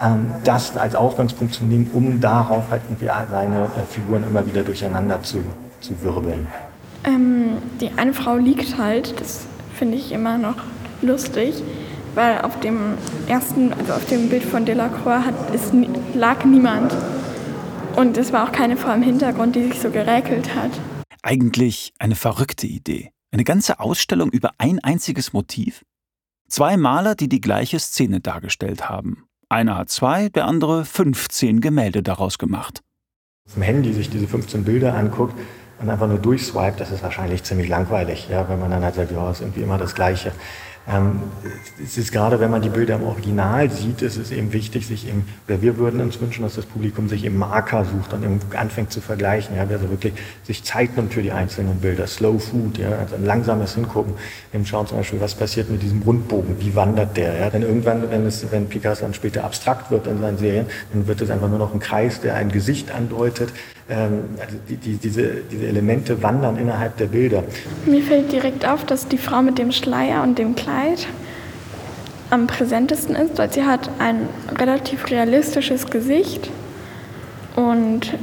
Ähm, 0.00 0.26
das 0.42 0.76
als 0.76 0.96
Ausgangspunkt 0.96 1.54
zu 1.54 1.64
nehmen, 1.64 1.88
um 1.92 2.20
darauf 2.20 2.64
halt 2.70 2.82
irgendwie 2.88 3.10
seine 3.30 3.64
äh, 3.64 3.68
Figuren 3.88 4.24
immer 4.24 4.44
wieder 4.44 4.62
durcheinander 4.62 5.22
zu, 5.22 5.44
zu 5.84 6.02
wirbeln. 6.02 6.46
Ähm, 7.04 7.58
die 7.80 7.90
eine 7.96 8.14
Frau 8.14 8.36
liegt 8.36 8.78
halt, 8.78 9.20
das 9.20 9.46
finde 9.74 9.96
ich 9.96 10.12
immer 10.12 10.38
noch 10.38 10.56
lustig 11.02 11.62
weil 12.14 12.40
auf 12.42 12.58
dem 12.60 12.94
ersten, 13.26 13.72
also 13.72 13.92
auf 13.92 14.06
dem 14.06 14.28
Bild 14.28 14.44
von 14.44 14.64
Delacroix 14.64 15.24
hat, 15.24 15.34
es 15.54 15.72
lag 16.14 16.44
niemand. 16.44 16.94
Und 17.96 18.16
es 18.16 18.32
war 18.32 18.48
auch 18.48 18.52
keine 18.52 18.76
Frau 18.76 18.92
im 18.92 19.02
Hintergrund, 19.02 19.54
die 19.54 19.64
sich 19.64 19.80
so 19.80 19.90
geräkelt 19.90 20.54
hat. 20.54 20.70
Eigentlich 21.22 21.92
eine 21.98 22.16
verrückte 22.16 22.66
Idee. 22.66 23.10
Eine 23.30 23.44
ganze 23.44 23.80
Ausstellung 23.80 24.30
über 24.30 24.52
ein 24.58 24.78
einziges 24.80 25.32
Motiv? 25.32 25.84
Zwei 26.48 26.76
Maler, 26.76 27.14
die 27.14 27.28
die 27.28 27.40
gleiche 27.40 27.78
Szene 27.78 28.20
dargestellt 28.20 28.88
haben. 28.88 29.24
Einer 29.48 29.76
hat 29.76 29.90
zwei, 29.90 30.28
der 30.28 30.46
andere 30.46 30.84
15 30.84 31.60
Gemälde 31.60 32.02
daraus 32.02 32.38
gemacht. 32.38 32.80
Auf 33.46 33.54
dem 33.54 33.62
Handy 33.62 33.92
sich 33.92 34.10
diese 34.10 34.26
15 34.26 34.64
Bilder 34.64 34.94
anguckt 34.94 35.34
und 35.80 35.90
einfach 35.90 36.08
nur 36.08 36.18
durchswipet, 36.18 36.80
das 36.80 36.90
ist 36.90 37.02
wahrscheinlich 37.02 37.42
ziemlich 37.44 37.68
langweilig, 37.68 38.28
ja, 38.30 38.48
wenn 38.48 38.60
man 38.60 38.70
dann 38.70 38.84
halt 38.84 38.94
sagt, 38.94 39.10
ja, 39.10 39.30
ist 39.30 39.40
irgendwie 39.40 39.62
immer 39.62 39.78
das 39.78 39.94
Gleiche. 39.94 40.32
Ähm, 40.86 41.20
es 41.82 41.96
ist 41.96 42.12
gerade, 42.12 42.40
wenn 42.40 42.50
man 42.50 42.60
die 42.60 42.68
Bilder 42.68 42.96
im 42.96 43.04
Original 43.04 43.70
sieht, 43.70 44.02
ist 44.02 44.18
es 44.18 44.30
eben 44.30 44.52
wichtig, 44.52 44.86
sich 44.86 45.08
eben, 45.08 45.26
oder 45.48 45.62
wir 45.62 45.78
würden 45.78 46.00
uns 46.02 46.20
wünschen, 46.20 46.42
dass 46.42 46.56
das 46.56 46.66
Publikum 46.66 47.08
sich 47.08 47.24
eben 47.24 47.38
Marker 47.38 47.86
sucht 47.86 48.12
und 48.12 48.22
eben 48.22 48.38
anfängt 48.54 48.92
zu 48.92 49.00
vergleichen, 49.00 49.56
ja, 49.56 49.62
also 49.62 49.88
wirklich 49.88 50.12
sich 50.42 50.62
Zeit 50.62 50.94
nimmt 50.96 51.14
für 51.14 51.22
die 51.22 51.32
einzelnen 51.32 51.80
Bilder, 51.80 52.06
Slow 52.06 52.38
Food, 52.38 52.76
ja, 52.76 52.90
also 52.98 53.14
ein 53.14 53.24
langsames 53.24 53.74
Hingucken, 53.74 54.12
eben 54.52 54.66
schauen 54.66 54.86
zum 54.86 54.98
Beispiel, 54.98 55.20
was 55.22 55.34
passiert 55.34 55.70
mit 55.70 55.82
diesem 55.82 56.02
Rundbogen, 56.02 56.60
wie 56.60 56.74
wandert 56.74 57.16
der, 57.16 57.34
ja, 57.38 57.48
denn 57.48 57.62
irgendwann, 57.62 58.10
wenn 58.10 58.26
es, 58.26 58.44
wenn 58.52 58.68
Picasso 58.68 59.04
dann 59.04 59.14
später 59.14 59.44
abstrakt 59.44 59.90
wird 59.90 60.06
in 60.06 60.20
seinen 60.20 60.36
Serien, 60.36 60.66
dann 60.92 61.06
wird 61.06 61.22
es 61.22 61.30
einfach 61.30 61.48
nur 61.48 61.58
noch 61.58 61.72
ein 61.72 61.80
Kreis, 61.80 62.20
der 62.20 62.34
ein 62.34 62.50
Gesicht 62.50 62.92
andeutet, 62.92 63.48
also 63.88 64.56
die, 64.68 64.76
die, 64.76 64.96
diese, 64.96 65.42
diese 65.50 65.66
Elemente 65.66 66.22
wandern 66.22 66.56
innerhalb 66.56 66.96
der 66.96 67.06
Bilder. 67.06 67.44
Mir 67.84 68.02
fällt 68.02 68.32
direkt 68.32 68.66
auf, 68.66 68.84
dass 68.84 69.08
die 69.08 69.18
Frau 69.18 69.42
mit 69.42 69.58
dem 69.58 69.72
Schleier 69.72 70.22
und 70.22 70.38
dem 70.38 70.54
Kleid 70.54 70.74
Kleid 70.74 71.06
am 72.30 72.46
präsentesten 72.46 73.14
ist, 73.14 73.38
weil 73.38 73.52
sie 73.52 73.64
hat 73.64 73.90
ein 73.98 74.28
relativ 74.58 75.10
realistisches 75.10 75.90
Gesicht 75.90 76.50
und 77.54 78.14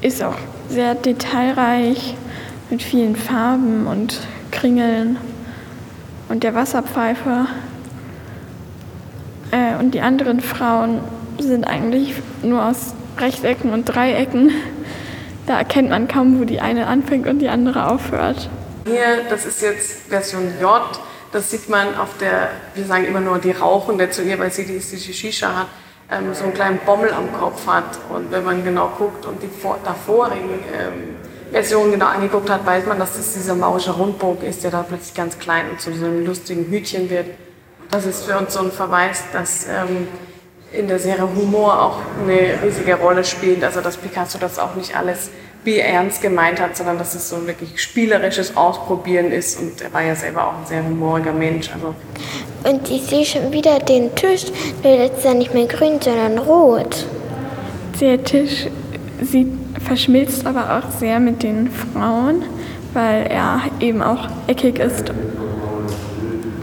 ist 0.00 0.22
auch 0.22 0.36
sehr 0.68 0.94
detailreich 0.94 2.16
mit 2.70 2.82
vielen 2.82 3.16
Farben 3.16 3.86
und 3.86 4.20
Kringeln 4.50 5.18
und 6.28 6.42
der 6.42 6.54
Wasserpfeife. 6.54 7.46
Äh, 9.50 9.78
und 9.78 9.94
die 9.94 10.00
anderen 10.00 10.40
Frauen 10.40 11.00
sind 11.38 11.64
eigentlich 11.64 12.14
nur 12.42 12.64
aus 12.64 12.94
Rechtecken 13.18 13.72
und 13.72 13.84
Dreiecken. 13.84 14.50
Da 15.48 15.56
erkennt 15.56 15.88
man 15.88 16.08
kaum, 16.08 16.38
wo 16.38 16.44
die 16.44 16.60
eine 16.60 16.86
anfängt 16.86 17.26
und 17.26 17.38
die 17.38 17.48
andere 17.48 17.90
aufhört. 17.90 18.50
Hier, 18.84 19.24
das 19.30 19.46
ist 19.46 19.62
jetzt 19.62 20.08
Version 20.10 20.52
J. 20.60 20.82
Das 21.32 21.50
sieht 21.50 21.70
man 21.70 21.96
auf 21.96 22.18
der, 22.20 22.50
wir 22.74 22.84
sagen 22.84 23.06
immer 23.06 23.20
nur 23.20 23.38
die 23.38 23.52
Rauchende 23.52 24.10
zu 24.10 24.22
ihr, 24.22 24.38
weil 24.38 24.50
sie 24.50 24.66
die, 24.66 24.78
die 24.78 25.12
Shisha 25.12 25.56
hat, 25.60 25.66
ähm, 26.10 26.34
so 26.34 26.44
einen 26.44 26.52
kleinen 26.52 26.78
Bommel 26.84 27.10
am 27.14 27.32
Kopf 27.32 27.66
hat. 27.66 27.98
Und 28.10 28.30
wenn 28.30 28.44
man 28.44 28.62
genau 28.62 28.92
guckt 28.98 29.24
und 29.24 29.42
die 29.42 29.48
vor, 29.48 29.78
davorigen 29.82 30.50
ähm, 30.78 31.16
Versionen 31.50 31.92
genau 31.92 32.06
angeguckt 32.06 32.50
hat, 32.50 32.66
weiß 32.66 32.84
man, 32.84 32.98
dass 32.98 33.16
das 33.16 33.32
dieser 33.32 33.54
maurische 33.54 33.92
Rundbogen 33.92 34.46
ist, 34.46 34.64
der 34.64 34.70
da 34.70 34.82
plötzlich 34.82 35.14
ganz 35.14 35.38
klein 35.38 35.70
und 35.70 35.80
zu 35.80 35.94
so 35.94 36.04
einem 36.04 36.26
lustigen 36.26 36.66
Hütchen 36.70 37.08
wird. 37.08 37.26
Das 37.90 38.04
ist 38.04 38.26
für 38.26 38.36
uns 38.36 38.52
so 38.52 38.60
ein 38.60 38.70
Verweis, 38.70 39.24
dass 39.32 39.66
ähm, 39.66 40.08
in 40.72 40.88
der 40.88 40.98
Serie 40.98 41.28
Humor 41.34 41.80
auch 41.82 41.98
eine 42.22 42.62
riesige 42.62 42.94
Rolle 42.96 43.24
spielt. 43.24 43.64
Also 43.64 43.80
dass 43.80 43.96
Picasso 43.96 44.38
das 44.38 44.58
auch 44.58 44.74
nicht 44.74 44.96
alles 44.96 45.30
wie 45.64 45.78
ernst 45.78 46.22
gemeint 46.22 46.60
hat, 46.60 46.76
sondern 46.76 46.98
dass 46.98 47.14
es 47.14 47.28
so 47.28 47.36
ein 47.36 47.46
wirklich 47.46 47.82
spielerisches 47.82 48.56
Ausprobieren 48.56 49.32
ist. 49.32 49.58
Und 49.58 49.80
er 49.80 49.92
war 49.92 50.02
ja 50.02 50.14
selber 50.14 50.46
auch 50.46 50.58
ein 50.58 50.66
sehr 50.66 50.84
humoriger 50.84 51.32
Mensch. 51.32 51.70
Also 51.72 51.94
und 52.64 52.90
ich 52.90 53.02
sehe 53.02 53.24
schon 53.24 53.52
wieder 53.52 53.78
den 53.78 54.14
Tisch, 54.14 54.46
der 54.82 55.06
ist 55.06 55.24
ja 55.24 55.34
nicht 55.34 55.54
mehr 55.54 55.66
grün, 55.66 56.00
sondern 56.00 56.38
rot. 56.38 57.06
Der 58.00 58.22
Tisch 58.22 58.66
sieht, 59.22 59.48
verschmilzt 59.84 60.46
aber 60.46 60.78
auch 60.78 60.90
sehr 60.98 61.20
mit 61.20 61.42
den 61.42 61.70
Frauen, 61.70 62.42
weil 62.92 63.26
er 63.26 63.62
eben 63.80 64.02
auch 64.02 64.28
eckig 64.46 64.78
ist 64.78 65.12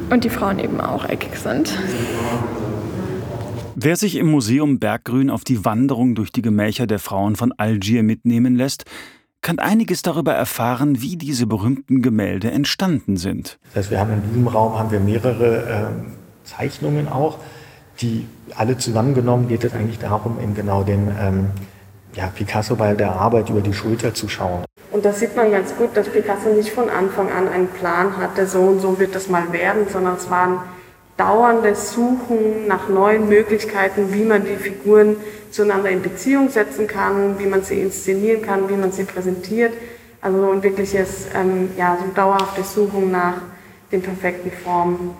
und 0.09 0.24
die 0.24 0.29
Frauen 0.29 0.59
eben 0.59 0.79
auch 0.81 1.07
eckig 1.07 1.38
sind. 1.38 1.74
Wer 3.77 3.98
sich 3.98 4.15
im 4.15 4.32
Museum 4.32 4.79
Berggrün 4.79 5.29
auf 5.29 5.44
die 5.44 5.65
Wanderung 5.65 6.15
durch 6.15 6.32
die 6.32 6.41
Gemächer 6.41 6.88
der 6.88 6.98
Frauen 6.98 7.36
von 7.36 7.51
Algier 7.58 8.03
mitnehmen 8.03 8.55
lässt, 8.55 8.86
kann 9.41 9.60
einiges 9.60 10.01
darüber 10.01 10.34
erfahren, 10.34 11.01
wie 11.01 11.17
diese 11.17 11.46
berühmten 11.46 12.01
Gemälde 12.01 12.51
entstanden 12.51 13.17
sind. 13.17 13.60
Das 13.74 13.84
heißt, 13.84 13.91
wir 13.91 14.00
haben 14.00 14.13
in 14.13 14.24
diesem 14.29 14.48
Raum 14.48 14.79
haben 14.79 14.91
wir 14.91 15.01
mehrere 15.01 15.91
äh, 15.91 16.48
Zeichnungen 16.48 17.10
auch, 17.10 17.39
die 18.00 18.25
alle 18.55 18.77
zusammengenommen 18.77 19.50
geht 19.50 19.65
es 19.65 19.74
eigentlich 19.74 20.00
darum, 20.00 20.39
eben 20.41 20.55
genau 20.55 20.84
den 20.84 21.10
ähm, 21.20 21.48
ja, 22.15 22.27
Picasso 22.27 22.77
bei 22.77 22.94
der 22.94 23.12
Arbeit 23.12 23.50
über 23.50 23.60
die 23.60 23.74
Schulter 23.74 24.13
zu 24.13 24.29
schauen. 24.29 24.63
Und 24.94 25.03
das 25.03 25.20
sieht 25.20 25.36
man 25.36 25.51
ganz 25.51 25.75
gut, 25.75 25.89
dass 25.98 26.08
Picasso 26.08 26.48
nicht 26.55 26.70
von 26.70 26.89
Anfang 26.89 27.29
an 27.29 27.50
einen 27.50 27.67
Plan 27.67 28.15
hatte, 28.15 28.48
so 28.48 28.62
und 28.62 28.79
so 28.79 28.98
wird 29.00 29.15
das 29.15 29.27
mal 29.27 29.51
werden, 29.51 29.86
sondern 29.91 30.15
es 30.15 30.29
waren 30.29 30.60
dauerndes 31.17 31.93
Suchen 31.93 32.67
nach 32.67 32.89
neuen 32.89 33.29
Möglichkeiten, 33.29 34.13
wie 34.13 34.24
man 34.24 34.45
die 34.45 34.57
Figuren 34.57 35.15
zueinander 35.51 35.89
in 35.89 36.01
Beziehung 36.01 36.50
setzen 36.50 36.88
kann, 36.88 37.39
wie 37.39 37.45
man 37.45 37.63
sie 37.63 37.79
inszenieren 37.79 38.41
kann, 38.41 38.69
wie 38.69 38.75
man 38.75 38.91
sie 38.91 39.05
präsentiert. 39.05 39.74
Also 40.22 40.50
ein 40.51 40.63
wirkliches, 40.63 41.27
ähm, 41.34 41.69
ja, 41.77 41.98
so 42.00 42.12
dauerhaftes 42.13 42.74
Suchen 42.74 43.12
nach 43.12 43.41
den 43.91 44.01
perfekten 44.01 44.51
Formen. 44.51 45.12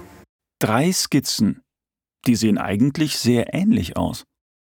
Drei 0.60 0.92
Skizzen. 0.92 1.62
Die 2.26 2.36
sehen 2.36 2.58
eigentlich 2.58 3.18
sehr 3.20 3.54
ähnlich 3.54 3.98
aus. 3.98 4.26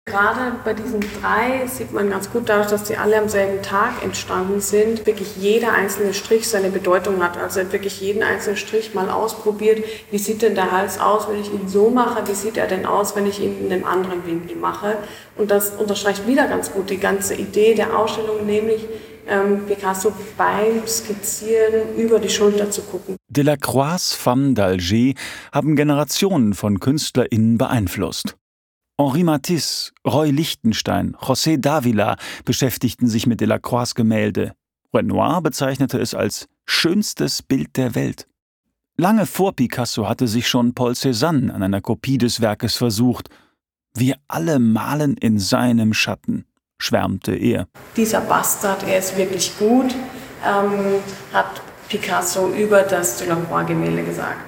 Gerade 0.09 0.53
bei 0.65 0.73
diesen 0.73 1.01
drei 1.01 1.67
sieht 1.67 1.93
man 1.93 2.09
ganz 2.09 2.31
gut 2.31 2.49
dadurch, 2.49 2.67
dass 2.67 2.83
die 2.83 2.97
alle 2.97 3.17
am 3.17 3.29
selben 3.29 3.61
Tag 3.61 4.03
entstanden 4.03 4.59
sind, 4.59 5.05
wirklich 5.05 5.37
jeder 5.37 5.73
einzelne 5.73 6.15
Strich 6.15 6.47
seine 6.47 6.69
Bedeutung 6.69 7.23
hat. 7.23 7.37
Also 7.37 7.59
wirklich 7.71 8.01
jeden 8.01 8.23
einzelnen 8.23 8.57
Strich 8.57 8.95
mal 8.95 9.09
ausprobiert. 9.09 9.83
Wie 10.09 10.17
sieht 10.17 10.41
denn 10.41 10.55
der 10.55 10.71
Hals 10.71 10.99
aus, 10.99 11.27
wenn 11.29 11.39
ich 11.39 11.53
ihn 11.53 11.67
so 11.67 11.91
mache? 11.91 12.27
Wie 12.27 12.33
sieht 12.33 12.57
er 12.57 12.65
denn 12.65 12.87
aus, 12.87 13.15
wenn 13.15 13.27
ich 13.27 13.39
ihn 13.39 13.65
in 13.65 13.71
einem 13.71 13.85
anderen 13.85 14.25
Winkel 14.25 14.55
mache? 14.55 14.97
Und 15.37 15.51
das 15.51 15.71
unterstreicht 15.71 16.27
wieder 16.27 16.47
ganz 16.47 16.71
gut 16.71 16.89
die 16.89 16.97
ganze 16.97 17.35
Idee 17.35 17.75
der 17.75 17.95
Ausstellung, 17.97 18.45
nämlich 18.47 18.87
ähm, 19.27 19.65
Picasso 19.67 20.11
beim 20.37 20.87
Skizzieren 20.87 21.95
über 21.97 22.19
die 22.19 22.29
Schulter 22.29 22.71
zu 22.71 22.81
gucken. 22.81 23.15
Delacroix' 23.29 24.15
Femme 24.15 24.53
d'Alger 24.53 25.15
haben 25.51 25.75
Generationen 25.75 26.55
von 26.55 26.79
KünstlerInnen 26.79 27.59
beeinflusst. 27.59 28.35
Henri 28.99 29.23
Matisse, 29.23 29.93
Roy 30.05 30.29
Lichtenstein, 30.29 31.15
José 31.15 31.55
Davila 31.57 32.17
beschäftigten 32.43 33.07
sich 33.07 33.27
mit 33.27 33.39
Delacroix' 33.39 33.95
Gemälde. 33.95 34.51
Renoir 34.93 35.41
bezeichnete 35.41 35.97
es 35.99 36.13
als 36.13 36.47
schönstes 36.65 37.41
Bild 37.41 37.77
der 37.77 37.95
Welt. 37.95 38.27
Lange 38.97 39.25
vor 39.25 39.55
Picasso 39.55 40.09
hatte 40.09 40.27
sich 40.27 40.49
schon 40.49 40.73
Paul 40.73 40.91
Cézanne 40.91 41.49
an 41.49 41.63
einer 41.63 41.79
Kopie 41.79 42.17
des 42.17 42.41
Werkes 42.41 42.75
versucht. 42.75 43.29
Wir 43.95 44.17
alle 44.27 44.59
malen 44.59 45.15
in 45.15 45.39
seinem 45.39 45.93
Schatten, 45.93 46.43
schwärmte 46.77 47.33
er. 47.33 47.69
Dieser 47.95 48.19
Bastard, 48.19 48.83
er 48.83 48.99
ist 48.99 49.15
wirklich 49.15 49.57
gut, 49.57 49.95
ähm, 50.45 50.99
hat 51.31 51.61
Picasso 51.87 52.49
über 52.49 52.81
das 52.81 53.17
Delacroix-Gemälde 53.19 54.03
gesagt. 54.03 54.41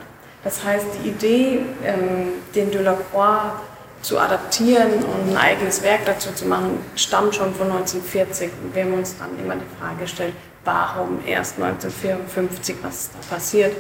Das 0.44 0.62
heißt, 0.62 0.88
die 1.02 1.10
Idee, 1.10 1.60
ähm, 1.86 2.34
den 2.54 2.70
Delacroix 2.70 3.54
zu 4.02 4.20
adaptieren 4.20 4.94
und 4.94 5.32
ein 5.32 5.38
eigenes 5.38 5.84
Werk 5.84 6.06
dazu 6.06 6.32
zu 6.34 6.46
machen, 6.46 6.80
stammt 6.96 7.36
schon 7.36 7.54
von 7.54 7.72
1940. 7.72 8.52
Und 8.64 8.76
wir 8.76 8.84
haben 8.84 8.94
uns 8.94 9.16
dann 9.18 9.30
immer 9.40 9.56
die 9.56 9.80
Frage 9.80 10.02
gestellt, 10.02 10.34
warum 10.66 11.20
erst 11.26 11.62
1954, 11.62 12.76
was 12.82 13.02
ist 13.02 13.12
da 13.14 13.36
passiert? 13.36 13.76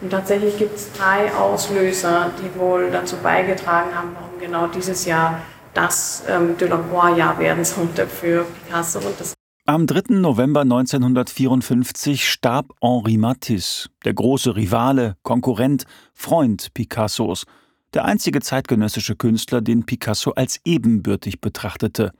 Und 0.00 0.10
tatsächlich 0.10 0.58
gibt 0.58 0.76
es 0.76 0.92
drei 0.92 1.32
Auslöser, 1.34 2.30
die 2.40 2.58
wohl 2.58 2.90
dazu 2.90 3.16
beigetragen 3.16 3.94
haben, 3.94 4.10
warum 4.14 4.38
genau 4.40 4.66
dieses 4.66 5.04
Jahr 5.04 5.40
das 5.72 6.22
ähm, 6.28 6.56
Delacroix-Jahr 6.56 7.38
werden 7.38 7.64
sollte 7.64 8.06
für 8.06 8.44
Picasso. 8.44 8.98
Und 9.00 9.18
das 9.18 9.34
Am 9.66 9.86
3. 9.86 10.14
November 10.16 10.60
1954 10.60 12.28
starb 12.28 12.66
Henri 12.80 13.16
Matisse, 13.16 13.88
der 14.04 14.14
große 14.14 14.54
Rivale, 14.54 15.16
Konkurrent, 15.22 15.84
Freund 16.12 16.72
Picassos– 16.74 17.44
der 17.94 18.04
einzige 18.04 18.40
zeitgenössische 18.40 19.16
Künstler, 19.16 19.60
den 19.60 19.86
Picasso 19.86 20.32
als 20.32 20.60
ebenbürtig 20.64 21.40
betrachtete. 21.40 22.12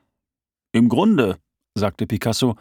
Im 0.73 0.89
Grunde, 0.89 1.37
sagte 1.75 2.07
Picasso, 2.07 2.57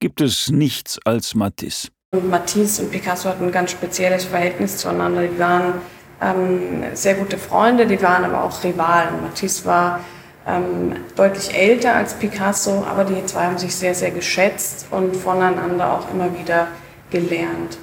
gibt 0.00 0.20
es 0.20 0.50
nichts 0.50 0.98
als 1.04 1.34
Matisse. 1.34 1.88
Matisse 2.28 2.82
und 2.82 2.90
Picasso 2.90 3.28
hatten 3.28 3.44
ein 3.44 3.52
ganz 3.52 3.70
spezielles 3.70 4.24
Verhältnis 4.24 4.78
zueinander. 4.78 5.26
Die 5.26 5.38
waren 5.38 5.74
ähm, 6.20 6.84
sehr 6.94 7.14
gute 7.14 7.38
Freunde, 7.38 7.86
die 7.86 8.00
waren 8.02 8.24
aber 8.24 8.44
auch 8.44 8.62
Rivalen. 8.62 9.22
Matisse 9.22 9.64
war 9.64 10.00
ähm, 10.46 10.96
deutlich 11.16 11.54
älter 11.54 11.94
als 11.94 12.14
Picasso, 12.14 12.84
aber 12.84 13.04
die 13.04 13.24
zwei 13.26 13.46
haben 13.46 13.58
sich 13.58 13.74
sehr, 13.74 13.94
sehr 13.94 14.10
geschätzt 14.10 14.86
und 14.90 15.16
voneinander 15.16 15.92
auch 15.92 16.12
immer 16.12 16.38
wieder 16.38 16.68
gelernt. 17.10 17.78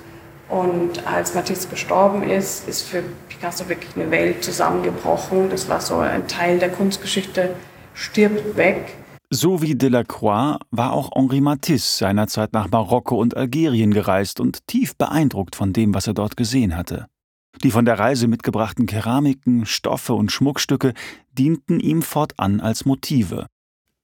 Und 0.50 1.06
als 1.06 1.36
Matisse 1.36 1.68
gestorben 1.68 2.24
ist, 2.24 2.68
ist 2.68 2.82
für 2.82 3.04
Picasso 3.30 3.70
wirklich 3.70 3.96
eine 3.96 4.10
Welt 4.10 4.44
zusammengebrochen. 4.44 5.50
Das 5.50 5.70
war 5.70 5.80
so 5.80 5.98
ein 5.98 6.28
Teil 6.28 6.58
der 6.58 6.70
Kunstgeschichte, 6.70 7.56
stirbt 7.94 8.58
weg. 8.58 8.96
So 9.30 9.62
wie 9.62 9.76
Delacroix 9.76 10.58
war 10.72 10.94
auch 10.94 11.12
Henri 11.14 11.40
Matisse 11.40 12.00
seinerzeit 12.00 12.52
nach 12.52 12.68
Marokko 12.72 13.16
und 13.16 13.38
Algerien 13.38 13.92
gereist 13.92 14.40
und 14.40 14.66
tief 14.66 14.96
beeindruckt 14.96 15.56
von 15.56 15.72
dem, 15.72 15.94
was 15.94 16.08
er 16.08 16.16
dort 16.16 16.36
gesehen 16.36 16.76
hatte. 16.76 17.06
Die 17.64 17.70
von 17.70 17.86
der 17.86 18.00
Reise 18.00 18.28
mitgebrachten 18.28 18.88
Keramiken, 18.88 19.68
Stoffe 19.68 20.16
und 20.16 20.32
Schmuckstücke 20.32 20.94
dienten 21.32 21.80
ihm 21.80 22.02
fortan 22.02 22.60
als 22.60 22.86
Motive. 22.86 23.46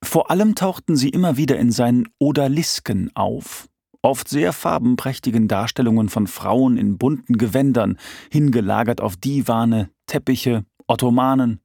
Vor 0.04 0.30
allem 0.30 0.54
tauchten 0.54 0.96
sie 0.96 1.10
immer 1.10 1.38
wieder 1.38 1.58
in 1.58 1.72
seinen 1.72 2.08
Odalisken 2.20 3.10
auf, 3.16 3.68
oft 4.06 4.30
sehr 4.30 4.54
farbenprächtigen 4.54 5.48
Darstellungen 5.48 6.10
von 6.10 6.28
Frauen 6.28 6.78
in 6.78 6.98
bunten 6.98 7.38
Gewändern, 7.38 7.98
hingelagert 8.32 9.02
auf 9.02 9.18
Divane, 9.18 9.90
Teppiche, 10.06 10.64
Ottomanen, 10.88 11.60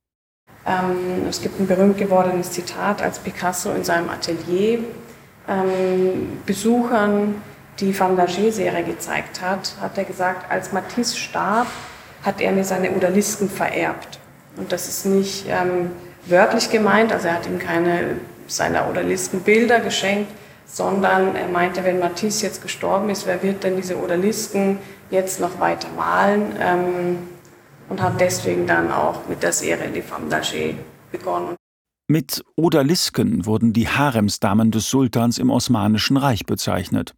ähm, 0.67 1.27
es 1.29 1.41
gibt 1.41 1.59
ein 1.59 1.67
berühmt 1.67 1.97
gewordenes 1.97 2.51
Zitat, 2.51 3.01
als 3.03 3.19
Picasso 3.19 3.73
in 3.73 3.85
seinem 3.85 4.11
Atelier 4.11 4.81
ähm, 5.49 6.39
Besuchern 6.45 7.37
die 7.79 7.99
Van 7.99 8.17
Dager-Serie 8.17 8.85
gezeigt 8.85 9.41
hat, 9.41 9.75
hat 9.81 9.97
er 9.97 10.05
gesagt, 10.05 10.51
als 10.51 10.73
Matisse 10.73 11.17
starb, 11.17 11.67
hat 12.23 12.41
er 12.43 12.53
mir 12.53 12.65
seine 12.65 12.95
Odalisken 12.95 13.49
vererbt. 13.49 14.19
Und 14.57 14.71
das 14.71 14.87
ist 14.89 15.07
nicht 15.07 15.47
ähm, 15.49 15.91
wörtlich 16.27 16.69
gemeint, 16.71 17.11
also 17.13 17.29
er 17.29 17.37
hat 17.37 17.47
ihm 17.47 17.59
keine 17.59 18.17
seiner 18.47 18.89
Odalisken 18.91 19.41
Bilder 19.41 19.81
geschenkt, 19.81 20.31
sondern 20.73 21.35
er 21.35 21.49
meinte, 21.49 21.85
wenn 21.85 21.99
Matisse 21.99 22.47
jetzt 22.47 22.62
gestorben 22.62 23.11
ist, 23.11 23.27
wer 23.27 23.43
wird 23.43 23.65
denn 23.65 23.77
diese 23.77 23.97
Odalisken 23.97 24.79
jetzt 25.11 25.41
noch 25.41 25.59
weiter 25.59 25.89
malen? 25.97 26.55
Ähm, 26.61 27.19
und 27.91 28.00
hat 28.00 28.21
deswegen 28.21 28.67
dann 28.67 28.91
auch 28.91 29.29
mit 29.29 29.43
der 29.43 29.53
Serie 29.53 29.91
Les 29.91 30.05
Femmes 30.05 30.33
d'Alger 30.33 30.75
begonnen. 31.12 31.57
Mit 32.09 32.45
Odalisken 32.57 33.45
wurden 33.47 33.73
die 33.73 33.89
Haremsdamen 33.89 34.71
des 34.71 34.89
Sultans 34.89 35.39
im 35.39 35.50
Osmanischen 35.50 36.17
Reich 36.17 36.47
bezeichnet. 36.47 37.15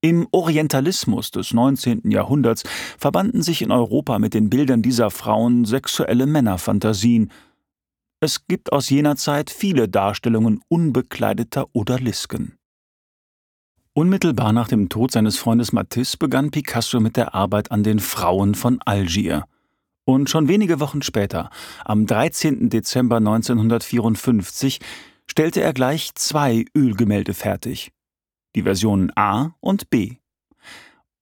Im 0.00 0.26
Orientalismus 0.32 1.30
des 1.30 1.52
19. 1.52 2.10
Jahrhunderts 2.10 2.64
verbanden 2.98 3.42
sich 3.42 3.62
in 3.62 3.70
Europa 3.70 4.18
mit 4.18 4.34
den 4.34 4.50
Bildern 4.50 4.82
dieser 4.82 5.10
Frauen 5.10 5.64
sexuelle 5.64 6.26
Männerfantasien. 6.26 7.30
Es 8.20 8.46
gibt 8.46 8.72
aus 8.72 8.90
jener 8.90 9.16
Zeit 9.16 9.50
viele 9.50 9.88
Darstellungen 9.88 10.60
unbekleideter 10.68 11.66
Odalisken. 11.72 12.58
Unmittelbar 13.96 14.52
nach 14.52 14.66
dem 14.66 14.88
Tod 14.88 15.12
seines 15.12 15.38
Freundes 15.38 15.70
Matisse 15.72 16.16
begann 16.16 16.50
Picasso 16.50 16.98
mit 16.98 17.16
der 17.16 17.32
Arbeit 17.32 17.70
an 17.70 17.84
den 17.84 18.00
Frauen 18.00 18.56
von 18.56 18.80
Algier. 18.84 19.44
Und 20.04 20.28
schon 20.28 20.48
wenige 20.48 20.80
Wochen 20.80 21.00
später, 21.00 21.48
am 21.84 22.04
13. 22.04 22.70
Dezember 22.70 23.18
1954, 23.18 24.80
stellte 25.28 25.60
er 25.60 25.72
gleich 25.72 26.12
zwei 26.16 26.64
Ölgemälde 26.76 27.34
fertig. 27.34 27.92
Die 28.56 28.64
Versionen 28.64 29.12
A 29.14 29.54
und 29.60 29.90
B. 29.90 30.16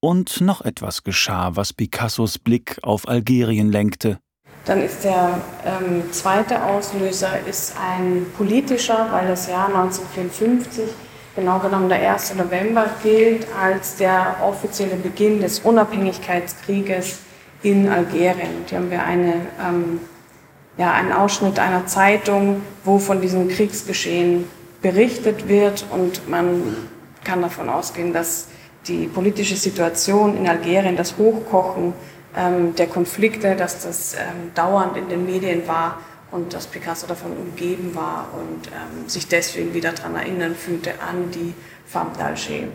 Und 0.00 0.40
noch 0.40 0.62
etwas 0.62 1.02
geschah, 1.02 1.54
was 1.54 1.74
Picassos 1.74 2.38
Blick 2.38 2.78
auf 2.82 3.06
Algerien 3.06 3.70
lenkte. 3.70 4.18
Dann 4.64 4.80
ist 4.80 5.04
der 5.04 5.42
ähm, 5.66 6.10
zweite 6.10 6.64
Auslöser 6.64 7.46
ist 7.46 7.74
ein 7.78 8.24
politischer, 8.34 9.08
weil 9.12 9.28
das 9.28 9.46
Jahr 9.46 9.66
1954, 9.66 10.88
genau 11.34 11.58
genommen 11.58 11.88
der 11.88 12.12
1. 12.12 12.34
November, 12.34 12.86
gilt 13.02 13.46
als 13.60 13.96
der 13.96 14.36
offizielle 14.42 14.96
Beginn 14.96 15.40
des 15.40 15.60
Unabhängigkeitskrieges 15.60 17.20
in 17.62 17.88
Algerien. 17.88 18.64
Hier 18.66 18.78
haben 18.78 18.90
wir 18.90 19.04
eine, 19.04 19.34
ähm, 19.60 20.00
ja, 20.76 20.92
einen 20.92 21.12
Ausschnitt 21.12 21.58
einer 21.58 21.86
Zeitung, 21.86 22.62
wo 22.84 22.98
von 22.98 23.20
diesem 23.20 23.48
Kriegsgeschehen 23.48 24.44
berichtet 24.80 25.48
wird 25.48 25.86
und 25.90 26.28
man 26.28 26.76
kann 27.24 27.40
davon 27.40 27.68
ausgehen, 27.68 28.12
dass 28.12 28.48
die 28.88 29.06
politische 29.06 29.54
Situation 29.54 30.36
in 30.36 30.48
Algerien, 30.48 30.96
das 30.96 31.16
Hochkochen 31.16 31.92
ähm, 32.36 32.74
der 32.74 32.88
Konflikte, 32.88 33.54
dass 33.54 33.84
das 33.84 34.14
ähm, 34.14 34.50
dauernd 34.54 34.96
in 34.96 35.08
den 35.08 35.24
Medien 35.24 35.68
war 35.68 35.98
und 36.32 36.52
dass 36.52 36.66
Picasso 36.66 37.06
davon 37.06 37.36
umgeben 37.36 37.94
war 37.94 38.28
und 38.34 38.68
ähm, 38.68 39.08
sich 39.08 39.28
deswegen 39.28 39.74
wieder 39.74 39.92
daran 39.92 40.16
erinnern 40.16 40.54
fühlte 40.54 41.00
an 41.00 41.30
die 41.30 41.54
Femme 41.86 42.10
d'Alger. 42.18 42.68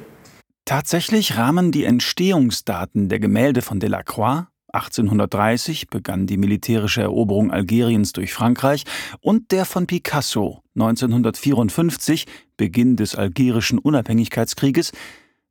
Tatsächlich 0.65 1.37
rahmen 1.37 1.71
die 1.71 1.83
Entstehungsdaten 1.83 3.09
der 3.09 3.19
Gemälde 3.19 3.61
von 3.61 3.79
Delacroix 3.79 4.47
1830 4.73 5.89
begann 5.89 6.27
die 6.27 6.37
militärische 6.37 7.01
Eroberung 7.01 7.51
Algeriens 7.51 8.11
durch 8.11 8.33
Frankreich 8.33 8.83
und 9.21 9.51
der 9.51 9.65
von 9.65 9.87
Picasso 9.87 10.61
1954, 10.75 12.25
Beginn 12.57 12.95
des 12.97 13.15
algerischen 13.15 13.79
Unabhängigkeitskrieges, 13.79 14.91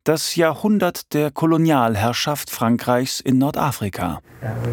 das 0.07 0.37
Jahrhundert 0.37 1.13
der 1.15 1.33
Kolonialherrschaft 1.33 2.51
Frankreichs 2.51 3.19
in 3.19 3.39
Nordafrika. 3.39 4.21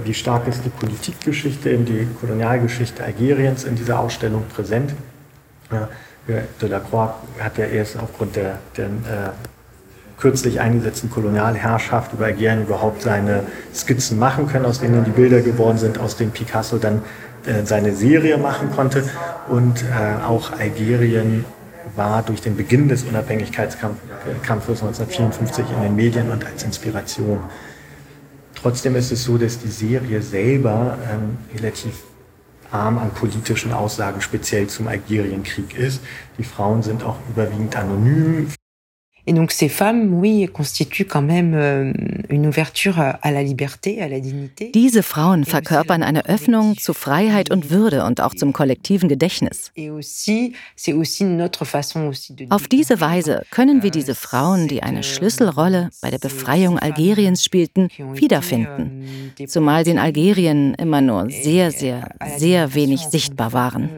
Wie 0.04 0.14
stark 0.14 0.48
ist 0.48 0.64
die 0.64 0.70
Politikgeschichte, 0.70 1.76
die 1.80 2.08
Kolonialgeschichte 2.20 3.04
Algeriens 3.04 3.64
in 3.64 3.76
dieser 3.76 4.00
Ausstellung 4.00 4.44
präsent? 4.54 4.94
Delacroix 6.62 7.14
hat 7.40 7.58
ja 7.58 7.66
erst 7.66 7.98
aufgrund 7.98 8.36
der, 8.36 8.60
der 8.78 8.86
äh, 8.86 8.90
kürzlich 10.20 10.60
eingesetzten 10.60 11.10
Kolonialherrschaft 11.10 12.14
über 12.14 12.26
Algerien 12.26 12.62
überhaupt 12.62 13.02
seine 13.02 13.44
Skizzen 13.74 14.20
machen 14.20 14.48
können, 14.48 14.66
aus 14.66 14.80
denen 14.80 15.04
die 15.04 15.12
Bilder 15.12 15.42
geworden 15.42 15.80
sind, 15.80 15.98
aus 15.98 16.16
denen 16.16 16.32
Picasso 16.32 16.78
dann 16.78 17.02
äh, 17.46 17.66
seine 17.66 17.94
Serie 17.96 18.38
machen 18.38 18.72
konnte. 18.72 19.04
Und 19.50 19.82
äh, 19.82 20.24
auch 20.24 20.52
Algerien 20.52 21.44
war 21.96 22.24
durch 22.24 22.42
den 22.42 22.56
Beginn 22.56 22.88
des 22.88 23.04
Unabhängigkeitskampfes 23.04 24.82
1954 24.82 25.66
in 25.76 25.84
den 25.84 25.96
Medien 25.96 26.32
und 26.32 26.46
als 26.46 26.64
Inspiration. 26.64 27.40
Trotzdem 28.56 28.96
ist 28.96 29.12
es 29.12 29.24
so, 29.24 29.38
dass 29.38 29.60
die 29.60 29.68
Serie 29.68 30.22
selber 30.22 30.98
ähm, 31.12 31.38
relativ 31.56 32.04
arm 32.72 32.98
an 32.98 33.12
politischen 33.12 33.72
Aussagen 33.72 34.22
speziell 34.22 34.68
zum 34.68 34.88
Algerienkrieg 34.88 35.78
ist. 35.78 36.02
Die 36.38 36.44
Frauen 36.44 36.82
sind 36.82 37.04
auch 37.04 37.18
überwiegend 37.30 37.76
anonym. 37.76 38.48
Et 39.26 39.32
donc 39.32 39.52
ces 39.52 39.70
femmes, 39.70 40.14
oui, 40.14 40.50
constituent 40.52 41.06
quand 41.06 41.22
même 41.22 41.54
euh, 41.54 41.94
une 42.30 42.46
ouverture 42.46 43.00
à 43.00 43.32
la 43.32 43.42
liberté, 43.42 44.02
à 44.02 44.10
la 44.10 44.20
dignité. 44.20 44.72
Diese 44.74 45.02
Frauen 45.02 45.46
verkörpern 45.46 46.04
eine 46.04 46.26
Öffnung 46.26 46.78
zu 46.78 46.94
Freiheit 46.94 47.50
und 47.50 47.70
Würde 47.70 48.04
und 48.04 48.20
auch 48.20 48.36
zum 48.36 48.52
kollektiven 48.52 49.08
Gedächtnis. 49.08 49.72
Auf 52.50 52.68
diese 52.68 53.02
Weise 53.02 53.44
können 53.50 53.84
wir 53.84 53.92
diese 53.92 54.16
Frauen, 54.16 54.68
die 54.68 54.84
eine 54.84 55.04
Schlüsselrolle 55.04 55.90
bei 56.02 56.10
der 56.10 56.20
Befreiung 56.20 56.78
Algeriens 56.78 57.46
spielten, 57.46 57.88
wiederfinden, 57.98 59.34
zumal 59.48 59.86
sie 59.86 59.92
in 59.92 60.00
Algerien 60.00 60.74
immer 60.76 61.00
nur 61.00 61.30
sehr, 61.30 61.72
sehr, 61.72 62.10
sehr 62.38 62.76
wenig 62.76 63.02
sichtbar 63.02 63.54
waren. 63.54 63.90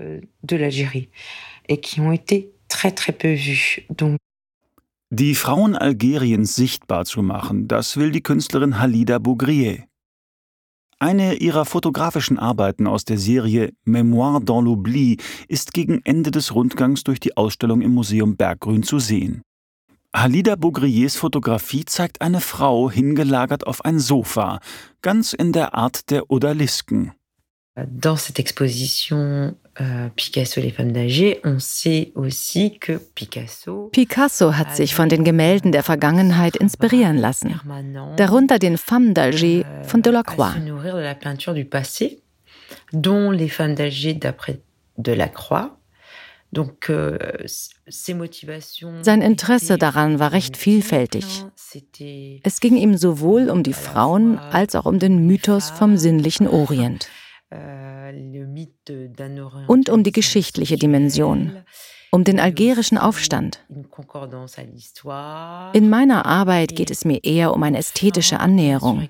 Et 1.68 1.82
qui 1.82 2.00
ont 2.00 2.12
été 2.12 2.52
très 2.68 2.92
très 2.92 3.12
peu 3.12 3.34
vues. 3.34 3.82
Donc 3.90 4.20
die 5.10 5.36
Frauen 5.36 5.76
Algeriens 5.76 6.56
sichtbar 6.56 7.06
zu 7.06 7.22
machen, 7.22 7.68
das 7.68 7.98
will 7.98 8.12
die 8.12 8.24
Künstlerin 8.24 8.80
Halida 8.80 9.20
Bougrier. 9.20 9.86
Eine 10.98 11.36
ihrer 11.36 11.66
fotografischen 11.66 12.40
Arbeiten 12.40 12.88
aus 12.88 13.06
der 13.06 13.18
Serie 13.18 13.74
Mémoire 13.86 14.44
dans 14.44 14.64
l'oubli 14.64 15.22
ist 15.48 15.74
gegen 15.74 16.02
Ende 16.06 16.32
des 16.32 16.56
Rundgangs 16.56 17.04
durch 17.04 17.20
die 17.20 17.38
Ausstellung 17.38 17.82
im 17.82 17.94
Museum 17.94 18.38
Berggrün 18.38 18.82
zu 18.82 19.00
sehen. 19.00 19.42
Halida 20.16 20.56
Bougriers 20.56 21.18
Fotografie 21.18 21.84
zeigt 21.84 22.22
eine 22.22 22.40
Frau 22.40 22.90
hingelagert 22.90 23.68
auf 23.68 23.84
ein 23.84 24.00
Sofa, 24.00 24.60
ganz 25.02 25.34
in 25.34 25.52
der 25.52 25.76
Art 25.76 26.10
der 26.10 26.32
Odalisken. 26.32 27.12
Dans 27.76 28.26
cette 28.26 28.40
exposition 28.40 29.56
Picasso 30.16 30.62
les 30.62 30.72
femmes 30.72 30.94
d'Alger, 30.94 31.42
on 31.44 31.60
sait 31.60 32.14
aussi 32.16 32.80
que 32.80 32.94
Picasso 33.14 33.90
Picasso 33.92 34.54
hat 34.56 34.74
sich 34.76 34.96
von 34.96 35.10
den 35.10 35.26
Gemälden 35.26 35.74
der 35.74 35.84
Vergangenheit 35.84 36.56
inspirieren 36.56 37.18
lassen, 37.18 37.60
darunter 38.16 38.58
den 38.58 38.78
Femmes 38.78 39.14
d'Alger 39.14 39.66
euh, 39.66 39.84
von 39.84 40.02
Delacroix. 40.02 40.54
Dont 42.94 43.32
les 43.32 43.50
femmes 43.50 43.76
d'Alger 43.76 44.14
d'après 44.14 44.60
Delacroix. 44.98 45.78
Euh, 46.90 47.20
Sein 49.02 49.22
Interesse 49.22 49.78
daran 49.78 50.20
war 50.20 50.32
recht 50.32 50.56
vielfältig. 50.56 51.44
Es 52.44 52.60
ging 52.62 52.78
ihm 52.78 52.96
sowohl 52.96 53.50
um 53.50 53.62
die 53.62 53.74
Frauen 53.74 54.38
als 54.38 54.76
auch 54.76 54.86
um 54.86 55.00
den 55.00 55.28
Mythos 55.28 55.70
vom 55.70 55.98
sinnlichen 55.98 56.48
Orient. 56.48 57.10
Euh, 57.56 57.86
und 59.68 59.90
um 59.90 60.04
die 60.04 60.12
geschichtliche 60.12 60.78
Dimension 60.78 61.64
um 62.12 62.24
den 62.24 62.40
algerischen 62.40 62.98
Aufstand. 62.98 63.60
In 65.74 65.90
meiner 65.90 66.26
Arbeit 66.26 66.74
geht 66.74 66.90
es 66.90 67.04
mir 67.04 67.22
eher 67.26 67.54
um 67.54 67.62
eine 67.62 67.78
ästhetische 67.78 68.40
Annäherung, 68.40 69.10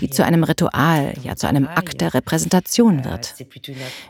die 0.00 0.10
zu 0.10 0.22
einem 0.22 0.44
Ritual, 0.44 1.14
ja 1.22 1.34
zu 1.34 1.48
einem 1.48 1.66
Akt 1.66 2.02
der 2.02 2.12
Repräsentation 2.12 3.06
wird. 3.06 3.34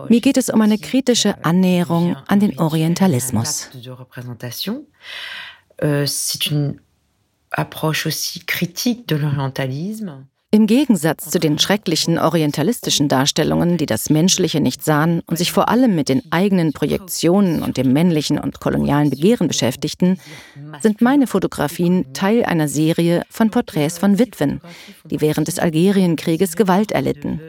Mir 0.09 0.21
geht 0.21 0.37
es 0.37 0.51
um 0.51 0.61
eine 0.61 0.79
kritische 0.79 1.45
Annäherung 1.45 2.16
an 2.27 2.40
den 2.40 2.59
Orientalismus. 2.59 3.71
C'est 5.79 6.51
une 6.51 6.81
approche 7.51 8.07
aussi 8.07 8.45
critique 8.45 9.07
de 9.09 9.16
l'orientalisme. 9.16 10.27
Im 10.55 10.67
Gegensatz 10.67 11.31
zu 11.31 11.41
den 11.41 11.59
schrecklichen 11.59 12.19
orientalistischen 12.19 13.09
Darstellungen, 13.09 13.79
die 13.79 13.87
das 13.87 14.11
Menschliche 14.11 14.61
nicht 14.61 14.85
sahen 14.85 15.23
und 15.27 15.38
sich 15.38 15.51
vor 15.51 15.71
allem 15.71 15.95
mit 15.95 16.11
den 16.11 16.31
eigenen 16.31 16.75
Projektionen 16.75 17.62
und 17.62 17.79
dem 17.79 17.95
männlichen 17.95 18.38
und 18.38 18.61
kolonialen 18.61 19.09
Begehren 19.09 19.49
beschäftigten, 19.49 20.21
sind 20.83 21.01
meine 21.01 21.27
Fotografien 21.27 22.12
Teil 22.12 22.45
einer 22.45 22.69
Serie 22.69 23.23
von 23.31 23.51
Porträts 23.51 23.97
von 23.97 24.19
Witwen, 24.19 24.61
die 25.07 25.23
während 25.23 25.49
des 25.49 25.59
Algerienkrieges 25.59 26.55
Gewalt 26.55 26.93
erlitten. 26.93 27.41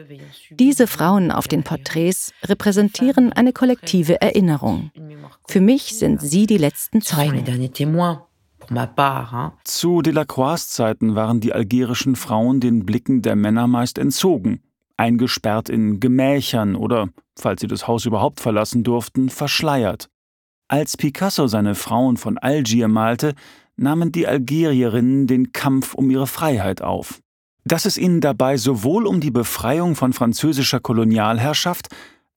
Diese 0.48 0.86
Frauen 0.86 1.30
auf 1.30 1.46
den 1.46 1.62
Porträts 1.62 2.32
repräsentieren 2.42 3.34
eine 3.34 3.52
kollektive 3.52 4.22
Erinnerung. 4.22 4.90
Für 5.46 5.60
mich 5.60 5.98
sind 5.98 6.22
sie 6.22 6.46
die 6.46 6.56
letzten 6.56 7.02
Zeugen. 7.02 7.44
Zu 9.64 10.02
Delacroix 10.02 10.68
Zeiten 10.68 11.14
waren 11.14 11.40
die 11.40 11.52
algerischen 11.52 12.16
Frauen 12.16 12.60
den 12.60 12.84
Blicken 12.84 13.22
der 13.22 13.36
Männer 13.36 13.66
meist 13.66 13.98
entzogen, 13.98 14.62
eingesperrt 14.96 15.68
in 15.68 16.00
Gemächern 16.00 16.76
oder, 16.76 17.08
falls 17.38 17.60
sie 17.60 17.66
das 17.66 17.86
Haus 17.88 18.06
überhaupt 18.06 18.40
verlassen 18.40 18.84
durften, 18.84 19.28
verschleiert. 19.28 20.08
Als 20.68 20.96
Picasso 20.96 21.46
seine 21.46 21.74
Frauen 21.74 22.16
von 22.16 22.38
Algier 22.38 22.88
malte, 22.88 23.34
nahmen 23.76 24.12
die 24.12 24.26
Algerierinnen 24.26 25.26
den 25.26 25.52
Kampf 25.52 25.94
um 25.94 26.10
ihre 26.10 26.26
Freiheit 26.26 26.80
auf. 26.82 27.20
Dass 27.64 27.86
es 27.86 27.98
ihnen 27.98 28.20
dabei 28.20 28.56
sowohl 28.56 29.06
um 29.06 29.20
die 29.20 29.30
Befreiung 29.30 29.94
von 29.94 30.12
französischer 30.12 30.80
Kolonialherrschaft 30.80 31.88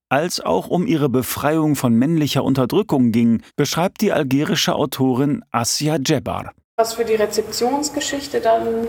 als 0.08 0.40
auch 0.40 0.68
um 0.68 0.86
ihre 0.86 1.08
Befreiung 1.08 1.76
von 1.76 1.94
männlicher 1.94 2.44
Unterdrückung 2.44 3.12
ging, 3.12 3.42
beschreibt 3.56 4.00
die 4.00 4.12
algerische 4.12 4.74
Autorin 4.74 5.44
Asia 5.52 5.98
Djebar. 5.98 6.52
Was 6.76 6.94
für 6.94 7.04
die 7.04 7.14
Rezeptionsgeschichte 7.14 8.40
dann 8.40 8.88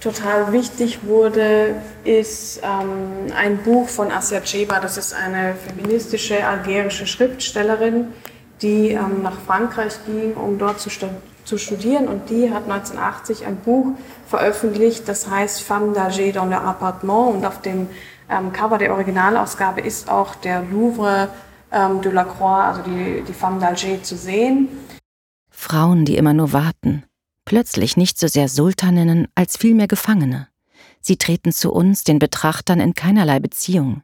total 0.00 0.52
wichtig 0.52 1.04
wurde, 1.04 1.74
ist 2.04 2.60
ähm, 2.62 3.32
ein 3.36 3.58
Buch 3.58 3.88
von 3.88 4.12
Asia 4.12 4.40
Djebar. 4.40 4.80
Das 4.80 4.96
ist 4.96 5.12
eine 5.12 5.54
feministische 5.54 6.46
algerische 6.46 7.06
Schriftstellerin, 7.06 8.08
die 8.62 8.90
ähm, 8.90 9.22
nach 9.22 9.38
Frankreich 9.40 9.94
ging, 10.06 10.34
um 10.34 10.58
dort 10.58 10.80
zu, 10.80 10.90
zu, 11.44 11.58
studieren. 11.58 12.06
Und 12.06 12.30
die 12.30 12.52
hat 12.52 12.64
1980 12.64 13.46
ein 13.46 13.56
Buch 13.56 13.88
veröffentlicht, 14.28 15.08
das 15.08 15.28
heißt 15.28 15.62
Femme 15.62 15.92
d'âge 15.92 16.32
dans 16.32 16.48
le 16.48 16.60
appartement. 16.60 17.34
Und 17.34 17.44
auf 17.44 17.60
dem 17.60 17.88
ähm, 18.30 18.52
Cover 18.52 18.78
der 18.78 18.92
Originalausgabe 18.92 19.80
ist 19.80 20.08
auch 20.08 20.34
der 20.36 20.62
Louvre 20.62 21.28
ähm, 21.72 22.00
de 22.02 22.12
la 22.12 22.24
Croix, 22.24 22.64
also 22.64 22.82
die, 22.82 23.22
die 23.26 23.32
Femme 23.32 23.60
d'Alger, 23.60 24.02
zu 24.02 24.16
sehen. 24.16 24.68
Frauen, 25.50 26.04
die 26.04 26.16
immer 26.16 26.32
nur 26.32 26.52
warten. 26.52 27.04
Plötzlich 27.44 27.96
nicht 27.96 28.18
so 28.18 28.28
sehr 28.28 28.48
Sultaninnen 28.48 29.28
als 29.34 29.56
vielmehr 29.56 29.88
Gefangene. 29.88 30.48
Sie 31.00 31.16
treten 31.16 31.52
zu 31.52 31.72
uns, 31.72 32.04
den 32.04 32.18
Betrachtern, 32.18 32.80
in 32.80 32.94
keinerlei 32.94 33.40
Beziehung. 33.40 34.02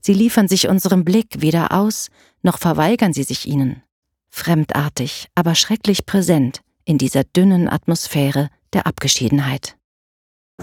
Sie 0.00 0.14
liefern 0.14 0.48
sich 0.48 0.68
unserem 0.68 1.04
Blick 1.04 1.40
weder 1.40 1.72
aus, 1.72 2.08
noch 2.42 2.58
verweigern 2.58 3.12
sie 3.12 3.24
sich 3.24 3.46
ihnen. 3.46 3.82
Fremdartig, 4.30 5.28
aber 5.34 5.54
schrecklich 5.54 6.06
präsent 6.06 6.60
in 6.84 6.98
dieser 6.98 7.24
dünnen 7.24 7.68
Atmosphäre 7.68 8.48
der 8.72 8.86
Abgeschiedenheit. 8.86 9.77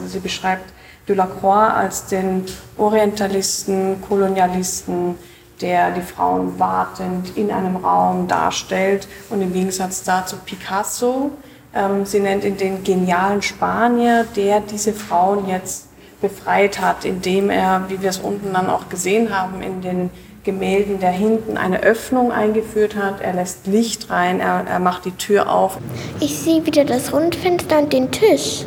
Sie 0.07 0.19
beschreibt 0.19 0.71
Delacroix 1.07 1.73
als 1.73 2.05
den 2.07 2.45
Orientalisten, 2.77 4.01
Kolonialisten, 4.07 5.15
der 5.61 5.91
die 5.91 6.01
Frauen 6.01 6.59
wartend 6.59 7.35
in 7.37 7.49
einem 7.49 7.77
Raum 7.77 8.27
darstellt 8.27 9.07
und 9.29 9.41
im 9.41 9.53
Gegensatz 9.53 10.03
dazu 10.03 10.35
Picasso. 10.45 11.31
Ähm, 11.73 12.05
sie 12.05 12.19
nennt 12.19 12.43
ihn 12.43 12.57
den 12.57 12.83
genialen 12.83 13.41
Spanier, 13.41 14.25
der 14.35 14.59
diese 14.59 14.93
Frauen 14.93 15.47
jetzt 15.47 15.87
befreit 16.21 16.79
hat, 16.79 17.03
indem 17.05 17.49
er, 17.49 17.85
wie 17.87 18.01
wir 18.01 18.09
es 18.09 18.19
unten 18.19 18.53
dann 18.53 18.69
auch 18.69 18.89
gesehen 18.89 19.37
haben, 19.37 19.61
in 19.61 19.81
den 19.81 20.09
Gemälden 20.43 20.99
der 20.99 21.11
hinten 21.11 21.57
eine 21.57 21.81
Öffnung 21.81 22.31
eingeführt 22.31 22.95
hat. 22.95 23.21
Er 23.21 23.33
lässt 23.33 23.65
Licht 23.65 24.09
rein, 24.11 24.39
er, 24.39 24.65
er 24.67 24.79
macht 24.79 25.05
die 25.05 25.11
Tür 25.11 25.49
auf. 25.51 25.77
Ich 26.19 26.37
sehe 26.37 26.65
wieder 26.65 26.85
das 26.85 27.11
Rundfenster 27.11 27.79
und 27.79 27.91
den 27.91 28.11
Tisch. 28.11 28.65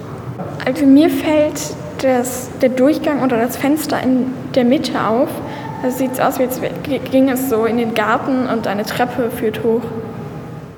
Also 0.65 0.87
mir 0.87 1.11
fällt 1.11 1.75
das, 2.03 2.49
der 2.61 2.69
Durchgang 2.71 3.23
oder 3.23 3.39
das 3.39 3.57
Fenster 3.57 4.03
in 4.03 4.33
der 4.55 4.65
Mitte 4.65 5.07
auf. 5.07 5.29
Da 5.83 5.91
sieht 5.91 6.13
es 6.13 6.21
aus, 6.21 6.39
als 6.39 6.61
ging 7.11 7.29
es 7.29 7.49
so 7.49 7.65
in 7.65 7.77
den 7.77 7.95
Garten 7.95 8.47
und 8.47 8.67
eine 8.67 8.85
Treppe 8.85 9.31
führt 9.31 9.63
hoch. 9.63 9.83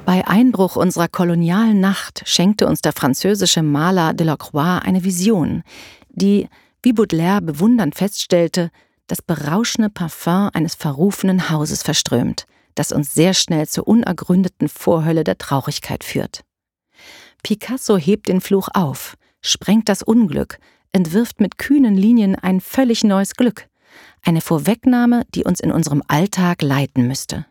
Bei 0.04 0.26
Einbruch 0.26 0.76
unserer 0.76 1.08
kolonialen 1.08 1.80
Nacht 1.80 2.22
schenkte 2.26 2.66
uns 2.66 2.80
der 2.80 2.92
französische 2.92 3.62
Maler 3.62 4.12
Delacroix 4.12 4.82
eine 4.84 5.04
Vision, 5.04 5.62
die, 6.08 6.48
wie 6.82 6.92
Baudelaire 6.92 7.40
bewundernd 7.40 7.94
feststellte, 7.94 8.70
das 9.06 9.22
berauschende 9.22 9.90
Parfum 9.90 10.50
eines 10.52 10.74
verrufenen 10.74 11.50
Hauses 11.50 11.82
verströmt, 11.82 12.46
das 12.74 12.92
uns 12.92 13.14
sehr 13.14 13.34
schnell 13.34 13.68
zur 13.68 13.86
unergründeten 13.88 14.68
Vorhölle 14.68 15.24
der 15.24 15.38
Traurigkeit 15.38 16.04
führt. 16.04 16.42
Picasso 17.42 17.96
hebt 17.96 18.28
den 18.28 18.40
Fluch 18.40 18.68
auf, 18.74 19.16
sprengt 19.42 19.88
das 19.88 20.02
Unglück, 20.02 20.58
entwirft 20.92 21.40
mit 21.40 21.58
kühnen 21.58 21.96
Linien 21.96 22.34
ein 22.34 22.60
völlig 22.60 23.04
neues 23.04 23.34
Glück, 23.34 23.68
eine 24.24 24.40
Vorwegnahme, 24.40 25.24
die 25.34 25.44
uns 25.44 25.60
in 25.60 25.72
unserem 25.72 26.02
Alltag 26.08 26.62
leiten 26.62 27.06
müsste. 27.06 27.46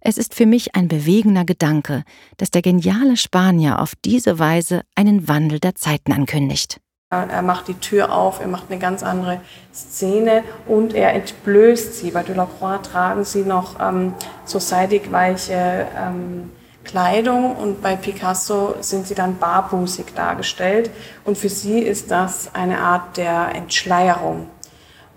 Es 0.00 0.16
ist 0.16 0.34
für 0.34 0.46
mich 0.46 0.74
ein 0.74 0.88
bewegender 0.88 1.44
Gedanke, 1.44 2.04
dass 2.38 2.50
der 2.50 2.62
geniale 2.62 3.16
Spanier 3.16 3.80
auf 3.80 3.94
diese 4.04 4.38
Weise 4.38 4.82
einen 4.94 5.28
Wandel 5.28 5.60
der 5.60 5.74
Zeiten 5.74 6.12
ankündigt. 6.12 6.80
Er 7.10 7.42
macht 7.42 7.66
die 7.66 7.74
Tür 7.74 8.14
auf, 8.14 8.40
er 8.40 8.46
macht 8.46 8.70
eine 8.70 8.78
ganz 8.78 9.02
andere 9.02 9.40
Szene 9.74 10.44
und 10.66 10.94
er 10.94 11.12
entblößt 11.12 11.96
sie. 11.96 12.12
Bei 12.12 12.22
Delacroix 12.22 12.80
tragen 12.82 13.24
sie 13.24 13.42
noch 13.42 13.80
ähm, 13.80 14.14
so 14.44 14.60
seidig 14.60 15.10
weiche 15.10 15.88
ähm, 15.98 16.52
Kleidung 16.84 17.56
und 17.56 17.82
bei 17.82 17.96
Picasso 17.96 18.74
sind 18.80 19.06
sie 19.06 19.14
dann 19.14 19.38
barbußig 19.38 20.06
dargestellt. 20.14 20.90
Und 21.24 21.36
für 21.36 21.48
sie 21.48 21.78
ist 21.80 22.10
das 22.10 22.50
eine 22.54 22.78
Art 22.78 23.16
der 23.16 23.54
Entschleierung. 23.54 24.48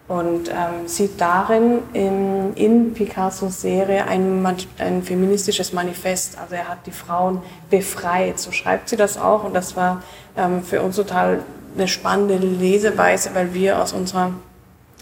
Und 0.10 0.50
ähm, 0.50 0.86
sieht 0.86 1.20
darin 1.20 1.80
in, 1.94 2.54
in 2.56 2.94
Picassos 2.94 3.62
Serie 3.62 4.06
ein, 4.06 4.46
ein 4.78 5.02
feministisches 5.02 5.72
Manifest. 5.72 6.38
Also 6.38 6.56
er 6.56 6.68
hat 6.68 6.86
die 6.86 6.92
Frauen 6.92 7.42
befreit, 7.70 8.38
so 8.38 8.52
schreibt 8.52 8.90
sie 8.90 8.98
das 8.98 9.18
auch. 9.18 9.46
Und 9.46 9.54
das 9.54 9.78
war 9.78 10.04
ähm, 10.36 10.62
für 10.62 10.82
uns 10.82 10.98
total 10.98 11.40
eine 11.76 11.88
spannende 11.88 12.36
Leseweise, 12.36 13.32
weil 13.34 13.54
wir 13.54 13.82
aus 13.82 13.94
unserer 13.94 14.34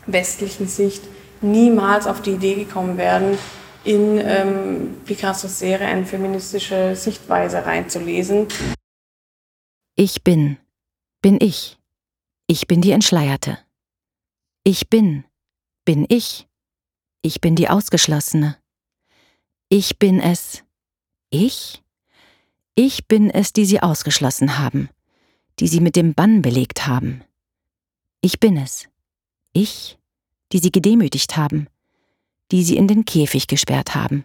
westlichen 0.06 0.68
Sicht 0.68 1.04
niemals 1.42 2.06
auf 2.06 2.22
die 2.22 2.34
Idee 2.34 2.54
gekommen 2.54 2.98
wären, 2.98 3.38
in 3.84 4.20
ähm, 4.20 5.02
Picassos 5.06 5.60
Serie 5.60 5.88
eine 5.88 6.06
feministische 6.06 6.96
Sichtweise 6.96 7.66
reinzulesen. 7.66 8.48
Ich 9.96 10.24
bin, 10.24 10.58
bin 11.22 11.38
ich. 11.42 11.78
Ich 12.48 12.68
bin 12.68 12.82
die 12.82 12.92
Entschleierte. 12.92 13.58
Ich 14.64 14.90
bin, 14.90 15.26
bin 15.86 16.06
ich. 16.10 16.48
Ich 17.22 17.42
bin 17.42 17.56
die 17.56 17.70
Ausgeschlossene. 17.70 18.58
Ich 19.70 19.98
bin 19.98 20.20
es. 20.20 20.64
Ich? 21.30 21.82
Ich 22.76 23.08
bin 23.08 23.30
es, 23.30 23.54
die 23.54 23.66
sie 23.66 23.82
ausgeschlossen 23.82 24.58
haben, 24.58 24.90
die 25.60 25.68
sie 25.68 25.80
mit 25.80 25.96
dem 25.96 26.14
Bann 26.14 26.42
belegt 26.42 26.88
haben. 26.88 27.24
Ich 28.22 28.40
bin 28.40 28.58
es. 28.58 28.88
Ich, 29.54 29.98
die 30.52 30.60
sie 30.60 30.72
gedemütigt 30.72 31.38
haben, 31.38 31.68
die 32.52 32.64
sie 32.64 32.78
in 32.78 32.88
den 32.88 33.06
Käfig 33.06 33.48
gesperrt 33.48 33.96
haben. 33.96 34.24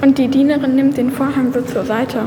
Und 0.00 0.18
die 0.18 0.28
Dienerin 0.28 0.74
nimmt 0.74 0.96
den 0.96 1.10
Vorhang 1.10 1.52
so 1.52 1.62
zur 1.62 1.84
Seite. 1.84 2.26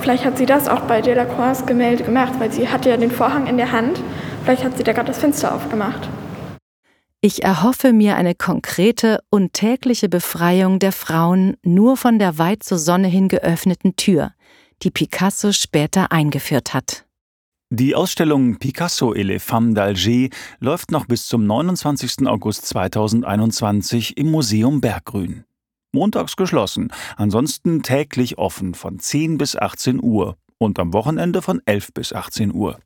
Vielleicht 0.00 0.24
hat 0.24 0.38
sie 0.38 0.46
das 0.46 0.68
auch 0.68 0.82
bei 0.82 1.00
Delacroix 1.00 1.64
Gemälde 1.66 2.04
gemacht, 2.04 2.34
weil 2.38 2.52
sie 2.52 2.68
hatte 2.68 2.90
ja 2.90 2.96
den 2.96 3.10
Vorhang 3.10 3.46
in 3.46 3.56
der 3.56 3.72
Hand. 3.72 4.00
Vielleicht 4.44 4.64
hat 4.64 4.76
sie 4.76 4.84
da 4.84 4.92
gerade 4.92 5.08
das 5.08 5.18
Fenster 5.18 5.54
aufgemacht. 5.54 6.08
Ich 7.20 7.42
erhoffe 7.42 7.92
mir 7.92 8.16
eine 8.16 8.34
konkrete 8.34 9.20
und 9.30 9.52
tägliche 9.52 10.08
Befreiung 10.08 10.78
der 10.78 10.92
Frauen 10.92 11.56
nur 11.62 11.96
von 11.96 12.18
der 12.18 12.38
weit 12.38 12.62
zur 12.62 12.78
Sonne 12.78 13.08
hin 13.08 13.28
geöffneten 13.28 13.96
Tür, 13.96 14.32
die 14.82 14.90
Picasso 14.90 15.50
später 15.52 16.12
eingeführt 16.12 16.74
hat. 16.74 17.05
Die 17.70 17.96
Ausstellung 17.96 18.58
Picasso 18.58 19.12
et 19.12 19.24
les 19.24 19.40
femmes 19.40 19.74
d'Alger 19.74 20.32
läuft 20.60 20.92
noch 20.92 21.06
bis 21.06 21.26
zum 21.26 21.46
29. 21.46 22.28
August 22.28 22.64
2021 22.66 24.16
im 24.16 24.30
Museum 24.30 24.80
Berggrün. 24.80 25.44
Montags 25.92 26.36
geschlossen, 26.36 26.92
ansonsten 27.16 27.82
täglich 27.82 28.38
offen 28.38 28.74
von 28.74 29.00
10 29.00 29.36
bis 29.36 29.56
18 29.56 30.00
Uhr 30.00 30.36
und 30.58 30.78
am 30.78 30.92
Wochenende 30.92 31.42
von 31.42 31.60
11 31.64 31.92
bis 31.92 32.12
18 32.12 32.54
Uhr. 32.54 32.78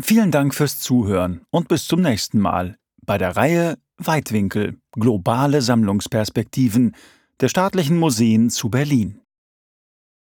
Vielen 0.00 0.30
Dank 0.30 0.54
fürs 0.54 0.80
Zuhören 0.80 1.42
und 1.50 1.68
bis 1.68 1.86
zum 1.86 2.00
nächsten 2.00 2.38
Mal 2.38 2.78
bei 3.04 3.18
der 3.18 3.36
Reihe 3.36 3.76
Weitwinkel 3.98 4.78
globale 4.92 5.60
Sammlungsperspektiven 5.60 6.96
der 7.38 7.50
staatlichen 7.50 7.98
Museen 7.98 8.48
zu 8.48 8.70
Berlin. 8.70 9.20